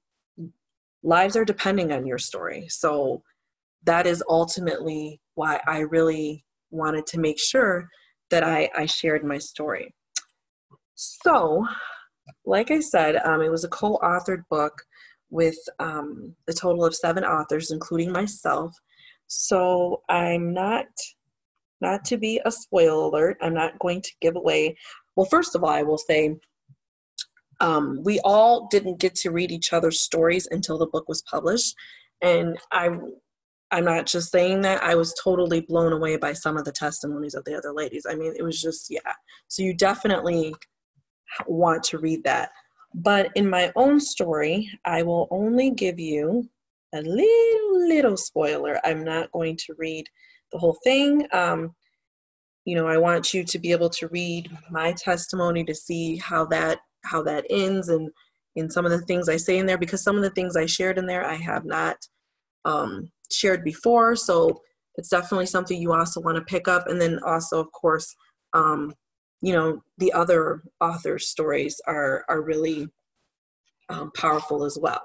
lives 1.02 1.36
are 1.36 1.44
depending 1.44 1.92
on 1.92 2.06
your 2.06 2.18
story. 2.18 2.66
So 2.68 3.22
that 3.86 4.06
is 4.06 4.22
ultimately 4.28 5.20
why 5.34 5.60
i 5.66 5.78
really 5.78 6.44
wanted 6.70 7.06
to 7.06 7.20
make 7.20 7.38
sure 7.38 7.88
that 8.30 8.42
i, 8.42 8.68
I 8.76 8.86
shared 8.86 9.24
my 9.24 9.38
story. 9.38 9.94
So 10.94 11.66
like 12.44 12.70
i 12.70 12.80
said 12.80 13.16
um, 13.16 13.42
it 13.42 13.50
was 13.50 13.64
a 13.64 13.68
co-authored 13.68 14.42
book 14.50 14.82
with 15.30 15.58
um, 15.80 16.34
a 16.48 16.52
total 16.52 16.84
of 16.84 16.94
seven 16.94 17.24
authors 17.24 17.70
including 17.70 18.12
myself. 18.12 18.74
So 19.26 20.02
i'm 20.08 20.52
not 20.52 20.86
not 21.80 22.04
to 22.06 22.16
be 22.16 22.40
a 22.44 22.50
spoil 22.50 23.08
alert 23.08 23.36
i'm 23.42 23.54
not 23.54 23.78
going 23.80 24.00
to 24.00 24.10
give 24.20 24.36
away 24.36 24.76
well 25.14 25.26
first 25.26 25.54
of 25.54 25.62
all 25.62 25.70
i 25.70 25.82
will 25.82 25.98
say 25.98 26.36
um, 27.60 28.02
we 28.02 28.20
all 28.20 28.68
didn't 28.70 29.00
get 29.00 29.14
to 29.16 29.30
read 29.30 29.50
each 29.50 29.72
other's 29.72 30.00
stories 30.00 30.46
until 30.50 30.78
the 30.78 30.86
book 30.86 31.08
was 31.08 31.22
published. 31.22 31.74
And 32.22 32.58
i 32.72 32.88
i'm 33.70 33.84
not 33.84 34.06
just 34.06 34.30
saying 34.30 34.60
that 34.60 34.82
i 34.82 34.94
was 34.94 35.14
totally 35.22 35.60
blown 35.60 35.92
away 35.92 36.16
by 36.16 36.32
some 36.32 36.56
of 36.56 36.64
the 36.64 36.72
testimonies 36.72 37.34
of 37.34 37.44
the 37.44 37.54
other 37.54 37.72
ladies. 37.72 38.06
I 38.08 38.14
mean 38.14 38.34
it 38.36 38.42
was 38.42 38.60
just 38.60 38.90
yeah. 38.90 39.12
So 39.48 39.62
you 39.62 39.74
definitely 39.74 40.54
want 41.46 41.82
to 41.84 41.98
read 41.98 42.22
that. 42.24 42.50
But 42.94 43.30
in 43.34 43.48
my 43.48 43.72
own 43.76 44.00
story 44.00 44.70
i 44.84 45.02
will 45.02 45.28
only 45.30 45.70
give 45.70 45.98
you 45.98 46.48
a 46.94 47.02
little 47.02 47.88
little 47.88 48.16
spoiler. 48.16 48.80
I'm 48.84 49.04
not 49.04 49.32
going 49.32 49.56
to 49.56 49.74
read 49.78 50.06
the 50.52 50.58
whole 50.58 50.78
thing. 50.84 51.26
Um, 51.32 51.74
you 52.64 52.74
know 52.74 52.88
i 52.88 52.96
want 52.98 53.32
you 53.32 53.44
to 53.44 53.58
be 53.60 53.70
able 53.70 53.88
to 53.88 54.08
read 54.08 54.50
my 54.72 54.90
testimony 54.92 55.62
to 55.62 55.72
see 55.72 56.16
how 56.16 56.44
that 56.44 56.80
how 57.04 57.22
that 57.22 57.46
ends 57.48 57.88
and 57.88 58.10
in 58.56 58.70
some 58.70 58.84
of 58.84 58.90
the 58.90 59.02
things 59.02 59.28
I 59.28 59.36
say 59.36 59.58
in 59.58 59.66
there 59.66 59.78
because 59.78 60.02
some 60.02 60.16
of 60.16 60.22
the 60.22 60.30
things 60.30 60.56
I 60.56 60.66
shared 60.66 60.98
in 60.98 61.06
there 61.06 61.24
I 61.24 61.34
have 61.34 61.64
not 61.64 61.96
um, 62.64 63.12
shared 63.30 63.64
before. 63.64 64.16
So 64.16 64.60
it's 64.96 65.08
definitely 65.08 65.46
something 65.46 65.80
you 65.80 65.92
also 65.92 66.20
want 66.20 66.36
to 66.36 66.42
pick 66.42 66.68
up. 66.68 66.88
And 66.88 67.00
then 67.00 67.20
also, 67.24 67.60
of 67.60 67.70
course, 67.72 68.14
um, 68.52 68.94
you 69.42 69.52
know, 69.52 69.82
the 69.98 70.12
other 70.12 70.62
authors' 70.80 71.28
stories 71.28 71.80
are, 71.86 72.24
are 72.28 72.40
really 72.40 72.88
um, 73.88 74.10
powerful 74.16 74.64
as 74.64 74.78
well. 74.80 75.02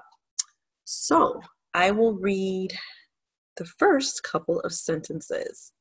So 0.84 1.40
I 1.74 1.90
will 1.90 2.14
read 2.14 2.72
the 3.56 3.64
first 3.64 4.22
couple 4.22 4.60
of 4.60 4.72
sentences. 4.72 5.72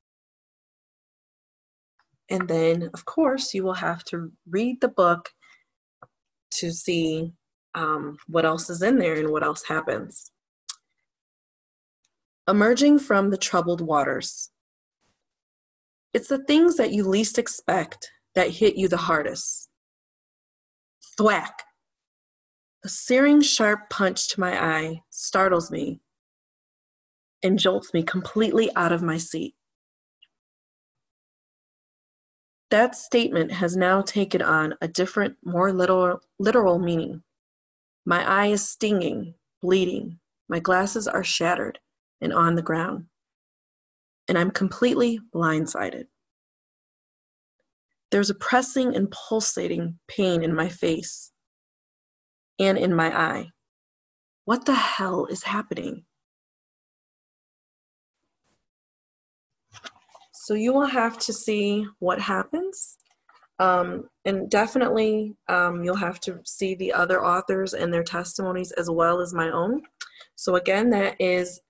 And 2.30 2.48
then, 2.48 2.90
of 2.94 3.06
course, 3.06 3.54
you 3.54 3.64
will 3.64 3.74
have 3.74 4.04
to 4.06 4.32
read 4.50 4.80
the 4.80 4.88
book 4.88 5.30
to 6.56 6.72
see 6.72 7.34
um, 7.76 8.18
what 8.28 8.46
else 8.46 8.70
is 8.70 8.82
in 8.82 8.98
there 9.00 9.16
and 9.16 9.30
what 9.30 9.44
else 9.44 9.64
happens. 9.64 10.31
Emerging 12.48 12.98
from 12.98 13.30
the 13.30 13.38
troubled 13.38 13.82
waters. 13.82 14.50
It's 16.12 16.28
the 16.28 16.44
things 16.44 16.76
that 16.78 16.92
you 16.92 17.04
least 17.04 17.38
expect 17.38 18.10
that 18.34 18.50
hit 18.50 18.76
you 18.76 18.88
the 18.88 18.98
hardest. 18.98 19.70
Thwack. 21.18 21.62
A 22.84 22.90
searing 22.90 23.42
sharp 23.42 23.92
punch 23.92 24.28
to 24.30 24.40
my 24.40 24.60
eye 24.60 25.04
startles 25.12 25.70
me 25.70 26.02
and 27.44 27.60
jolts 27.60 27.94
me 27.94 28.02
completely 28.02 28.72
out 28.76 28.92
of 28.92 29.04
my 29.04 29.18
seat. 29.18 29.54
That 32.72 32.96
statement 32.96 33.52
has 33.52 33.78
now 33.78 34.02
taken 34.02 34.42
on 34.42 34.74
a 34.82 34.88
different, 34.88 35.36
more 35.44 35.72
literal, 35.72 36.22
literal 36.40 36.80
meaning. 36.80 37.22
My 38.04 38.28
eye 38.28 38.48
is 38.48 38.68
stinging, 38.68 39.36
bleeding. 39.62 40.20
My 40.50 40.60
glasses 40.60 41.08
are 41.08 41.24
shattered 41.24 41.78
and 42.22 42.34
on 42.34 42.56
the 42.56 42.62
ground. 42.62 43.06
And 44.28 44.38
I'm 44.38 44.52
completely 44.52 45.20
blindsided. 45.34 46.06
There's 48.12 48.30
a 48.30 48.36
pressing 48.36 48.96
and 48.96 49.10
pulsating 49.12 49.98
pain 50.08 50.44
in 50.44 50.54
my 50.54 50.70
face 50.70 51.32
and 52.60 52.78
in 52.78 52.94
my 52.94 53.18
eye. 53.18 53.50
What 54.46 54.66
the 54.66 54.76
hell 54.76 55.26
is 55.26 55.44
happening? 55.44 56.06
So 60.34 60.56
you 60.56 60.74
will 60.74 60.88
have 60.88 61.18
to 61.20 61.34
see 61.34 61.86
what 62.00 62.20
happens. 62.20 62.98
Um, 63.60 64.10
and 64.26 64.50
definitely, 64.50 65.36
um, 65.48 65.84
you'll 65.84 65.96
have 65.96 66.20
to 66.22 66.40
see 66.44 66.74
the 66.74 66.92
other 66.92 67.24
authors 67.24 67.76
and 67.76 67.94
their 67.94 68.04
testimonies 68.04 68.72
as 68.72 68.90
well 68.90 69.22
as 69.22 69.36
my 69.36 69.52
own. 69.52 69.84
So, 70.36 70.56
again, 70.56 70.90
that 70.90 71.16
is 71.20 71.62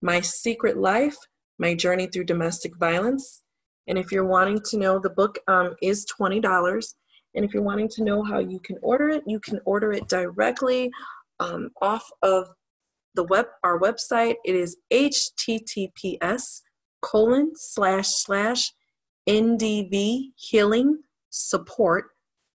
My 0.00 0.20
Secret 0.20 0.76
Life 0.76 1.16
My 1.58 1.74
Journey 1.74 2.06
Through 2.06 2.24
Domestic 2.24 2.76
Violence. 2.76 3.42
And 3.86 3.98
if 3.98 4.12
you're 4.12 4.26
wanting 4.26 4.60
to 4.66 4.76
know, 4.76 4.98
the 4.98 5.10
book 5.10 5.38
um, 5.48 5.74
is 5.82 6.06
$20. 6.20 6.94
And 7.34 7.44
if 7.44 7.52
you're 7.52 7.62
wanting 7.62 7.88
to 7.90 8.04
know 8.04 8.22
how 8.22 8.38
you 8.38 8.60
can 8.60 8.76
order 8.82 9.08
it, 9.08 9.22
you 9.26 9.40
can 9.40 9.60
order 9.64 9.92
it 9.92 10.08
directly 10.08 10.90
um, 11.40 11.70
off 11.80 12.08
of 12.22 12.48
the 13.14 13.24
web 13.24 13.46
our 13.64 13.78
website. 13.78 14.36
It 14.44 14.54
is 14.54 14.76
https 14.92 16.62
colon 17.00 17.52
slash 17.54 18.08
slash 18.08 18.72
ndv 19.28 20.32
healing 20.36 20.98
support 21.30 22.06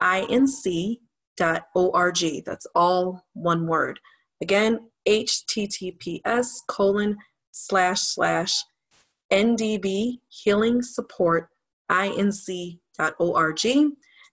inc 0.01 0.97
dot 1.37 1.63
org. 1.75 2.43
That's 2.45 2.67
all 2.75 3.25
one 3.33 3.67
word. 3.67 3.99
Again, 4.41 4.89
https 5.07 6.47
colon 6.67 7.17
slash 7.53 8.01
slash 8.01 8.63
ndv 9.31 10.19
healing 10.27 10.81
support 10.81 11.47
inc 11.89 12.79
dot 12.97 13.13
org. 13.19 13.65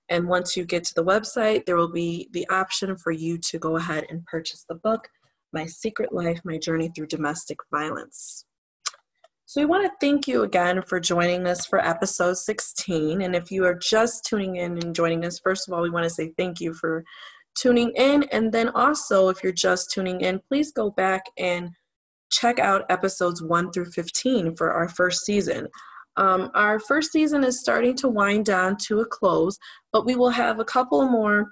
And 0.08 0.26
once 0.26 0.56
you 0.56 0.64
get 0.64 0.82
to 0.84 0.94
the 0.94 1.04
website, 1.04 1.66
there 1.66 1.76
will 1.76 1.92
be 1.92 2.28
the 2.32 2.48
option 2.48 2.96
for 2.96 3.12
you 3.12 3.38
to 3.38 3.58
go 3.58 3.76
ahead 3.76 4.06
and 4.10 4.26
purchase 4.26 4.64
the 4.68 4.74
book, 4.74 5.06
My 5.52 5.66
Secret 5.66 6.12
Life, 6.12 6.40
My 6.44 6.58
Journey 6.58 6.90
Through 6.94 7.06
Domestic 7.06 7.58
Violence. 7.70 8.44
So, 9.46 9.60
we 9.60 9.66
want 9.66 9.84
to 9.84 9.92
thank 10.00 10.26
you 10.26 10.42
again 10.42 10.82
for 10.82 10.98
joining 10.98 11.46
us 11.46 11.64
for 11.64 11.84
episode 11.84 12.38
16. 12.38 13.22
And 13.22 13.36
if 13.36 13.52
you 13.52 13.64
are 13.64 13.74
just 13.74 14.24
tuning 14.24 14.56
in 14.56 14.78
and 14.78 14.94
joining 14.94 15.24
us, 15.24 15.38
first 15.38 15.68
of 15.68 15.74
all, 15.74 15.82
we 15.82 15.90
want 15.90 16.04
to 16.04 16.10
say 16.10 16.32
thank 16.36 16.60
you 16.60 16.74
for 16.74 17.04
tuning 17.56 17.92
in. 17.96 18.24
And 18.32 18.52
then 18.52 18.68
also, 18.70 19.28
if 19.28 19.42
you're 19.44 19.52
just 19.52 19.92
tuning 19.92 20.20
in, 20.22 20.40
please 20.48 20.72
go 20.72 20.90
back 20.90 21.22
and 21.38 21.70
check 22.30 22.58
out 22.58 22.86
episodes 22.88 23.42
1 23.42 23.72
through 23.72 23.86
15 23.86 24.56
for 24.56 24.72
our 24.72 24.88
first 24.88 25.24
season. 25.24 25.68
Um, 26.16 26.50
our 26.54 26.78
first 26.78 27.12
season 27.12 27.44
is 27.44 27.60
starting 27.60 27.94
to 27.96 28.08
wind 28.08 28.44
down 28.46 28.76
to 28.86 29.00
a 29.00 29.06
close, 29.06 29.58
but 29.92 30.04
we 30.04 30.16
will 30.16 30.30
have 30.30 30.58
a 30.58 30.64
couple 30.64 31.08
more 31.08 31.46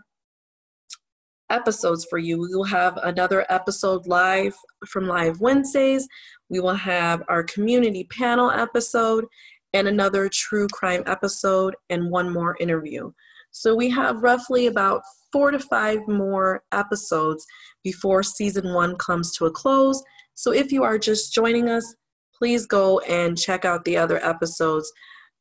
episodes 1.50 2.06
for 2.10 2.18
you. 2.18 2.38
We 2.38 2.54
will 2.54 2.64
have 2.64 2.98
another 2.98 3.46
episode 3.48 4.06
live 4.06 4.54
from 4.86 5.06
Live 5.06 5.40
Wednesdays. 5.40 6.06
We 6.50 6.60
will 6.60 6.74
have 6.74 7.22
our 7.28 7.42
community 7.44 8.04
panel 8.10 8.50
episode 8.50 9.24
and 9.72 9.88
another 9.88 10.28
true 10.32 10.66
crime 10.72 11.02
episode 11.06 11.74
and 11.90 12.10
one 12.10 12.32
more 12.32 12.56
interview. 12.60 13.10
So 13.50 13.74
we 13.74 13.90
have 13.90 14.22
roughly 14.22 14.66
about 14.66 15.02
four 15.32 15.50
to 15.50 15.58
five 15.58 16.06
more 16.08 16.62
episodes 16.72 17.46
before 17.82 18.22
season 18.22 18.72
one 18.74 18.96
comes 18.96 19.32
to 19.36 19.46
a 19.46 19.50
close. 19.50 20.02
So 20.39 20.53
if 20.53 20.70
you 20.70 20.84
are 20.84 21.01
just 21.01 21.34
joining 21.34 21.68
us, 21.68 21.97
please 22.32 22.64
go 22.64 23.01
and 23.01 23.36
check 23.36 23.64
out 23.64 23.84
the 23.84 23.97
other 23.97 24.24
episodes 24.24 24.89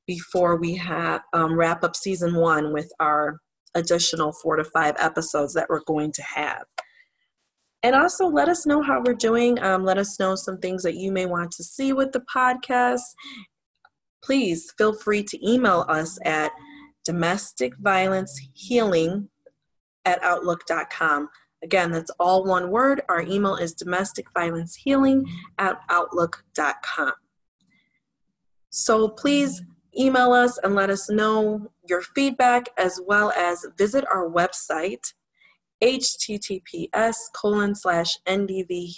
before 0.08 0.56
we 0.56 0.74
have 0.74 1.22
um, 1.34 1.54
wrap 1.54 1.84
up 1.84 1.95
season 1.95 2.34
one 2.34 2.74
with 2.74 2.91
our 3.00 3.38
additional 3.76 4.32
four 4.41 4.56
to 4.56 4.64
five 4.64 4.95
episodes 4.98 5.54
that 5.54 5.68
we're 5.70 5.84
going 5.86 6.12
to 6.14 6.24
have. 6.24 6.64
And 7.84 7.95
also 7.95 8.26
let 8.26 8.50
us 8.50 8.66
know 8.66 8.82
how 8.82 9.04
we're 9.06 9.14
doing. 9.14 9.62
Um, 9.62 9.86
let 9.86 10.00
us 10.00 10.20
know 10.20 10.34
some 10.34 10.58
things 10.58 10.82
that 10.82 10.95
you 10.95 11.12
may 11.12 11.28
want 11.28 11.52
to 11.52 11.64
see 11.64 11.93
with 11.93 12.12
the 12.12 12.24
podcast. 12.36 13.02
Please 14.24 14.74
feel 14.80 14.93
free 14.93 15.22
to 15.22 15.48
email 15.48 15.86
us 15.88 16.18
at 16.26 16.52
domesticviolencehealing 17.08 17.78
violence 17.84 18.41
healing 18.56 19.30
at 20.06 20.24
outlook.com. 20.24 21.30
Again, 21.64 21.91
that's 21.91 22.12
all 22.20 22.43
one 22.43 22.70
word. 22.70 23.01
Our 23.10 23.22
email 23.22 23.55
is 23.55 23.74
domestic 23.74 24.28
violence 24.34 24.76
healing 24.76 25.26
at 25.58 25.80
outlook.com. 25.89 27.14
So 28.70 29.10
please 29.10 29.64
email 29.97 30.34
us 30.34 30.60
and 30.60 30.76
let 30.76 30.89
us 30.89 31.10
know 31.10 31.72
your 31.89 32.01
feedback 32.01 32.70
as 32.78 33.01
well 33.05 33.32
as 33.32 33.66
visit 33.78 34.05
our 34.14 34.30
website 34.30 35.14
https 35.82 37.16
colon 37.34 37.74
slash 37.76 38.18
ndv 38.28 38.93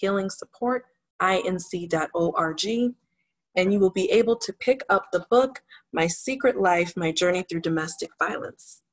and 3.55 3.73
you 3.73 3.79
will 3.79 3.91
be 3.91 4.09
able 4.11 4.35
to 4.37 4.53
pick 4.53 4.81
up 4.89 5.07
the 5.11 5.25
book, 5.29 5.63
My 5.91 6.07
Secret 6.07 6.59
Life 6.59 6.95
My 6.95 7.11
Journey 7.11 7.43
Through 7.43 7.61
Domestic 7.61 8.11
Violence. 8.17 8.83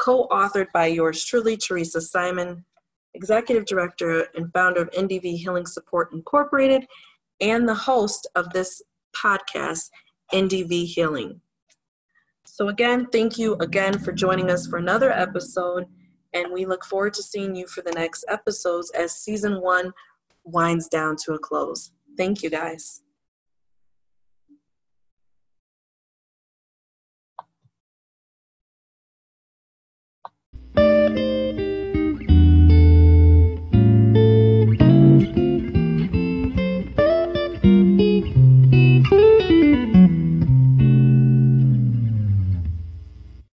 Co 0.00 0.26
authored 0.28 0.72
by 0.72 0.86
yours 0.86 1.22
truly, 1.24 1.58
Theresa 1.58 2.00
Simon, 2.00 2.64
Executive 3.12 3.66
Director 3.66 4.26
and 4.34 4.50
founder 4.52 4.80
of 4.80 4.90
NDV 4.92 5.36
Healing 5.36 5.66
Support 5.66 6.12
Incorporated, 6.14 6.86
and 7.40 7.68
the 7.68 7.74
host 7.74 8.26
of 8.34 8.50
this 8.50 8.80
podcast, 9.14 9.90
NDV 10.32 10.86
Healing. 10.86 11.42
So, 12.46 12.68
again, 12.68 13.08
thank 13.12 13.36
you 13.36 13.56
again 13.60 13.98
for 13.98 14.12
joining 14.12 14.50
us 14.50 14.66
for 14.66 14.78
another 14.78 15.12
episode, 15.12 15.84
and 16.32 16.50
we 16.50 16.64
look 16.64 16.84
forward 16.84 17.12
to 17.14 17.22
seeing 17.22 17.54
you 17.54 17.66
for 17.66 17.82
the 17.82 17.92
next 17.92 18.24
episodes 18.28 18.90
as 18.92 19.12
season 19.12 19.60
one 19.60 19.92
winds 20.44 20.88
down 20.88 21.16
to 21.24 21.34
a 21.34 21.38
close. 21.38 21.92
Thank 22.16 22.42
you, 22.42 22.48
guys. 22.48 23.02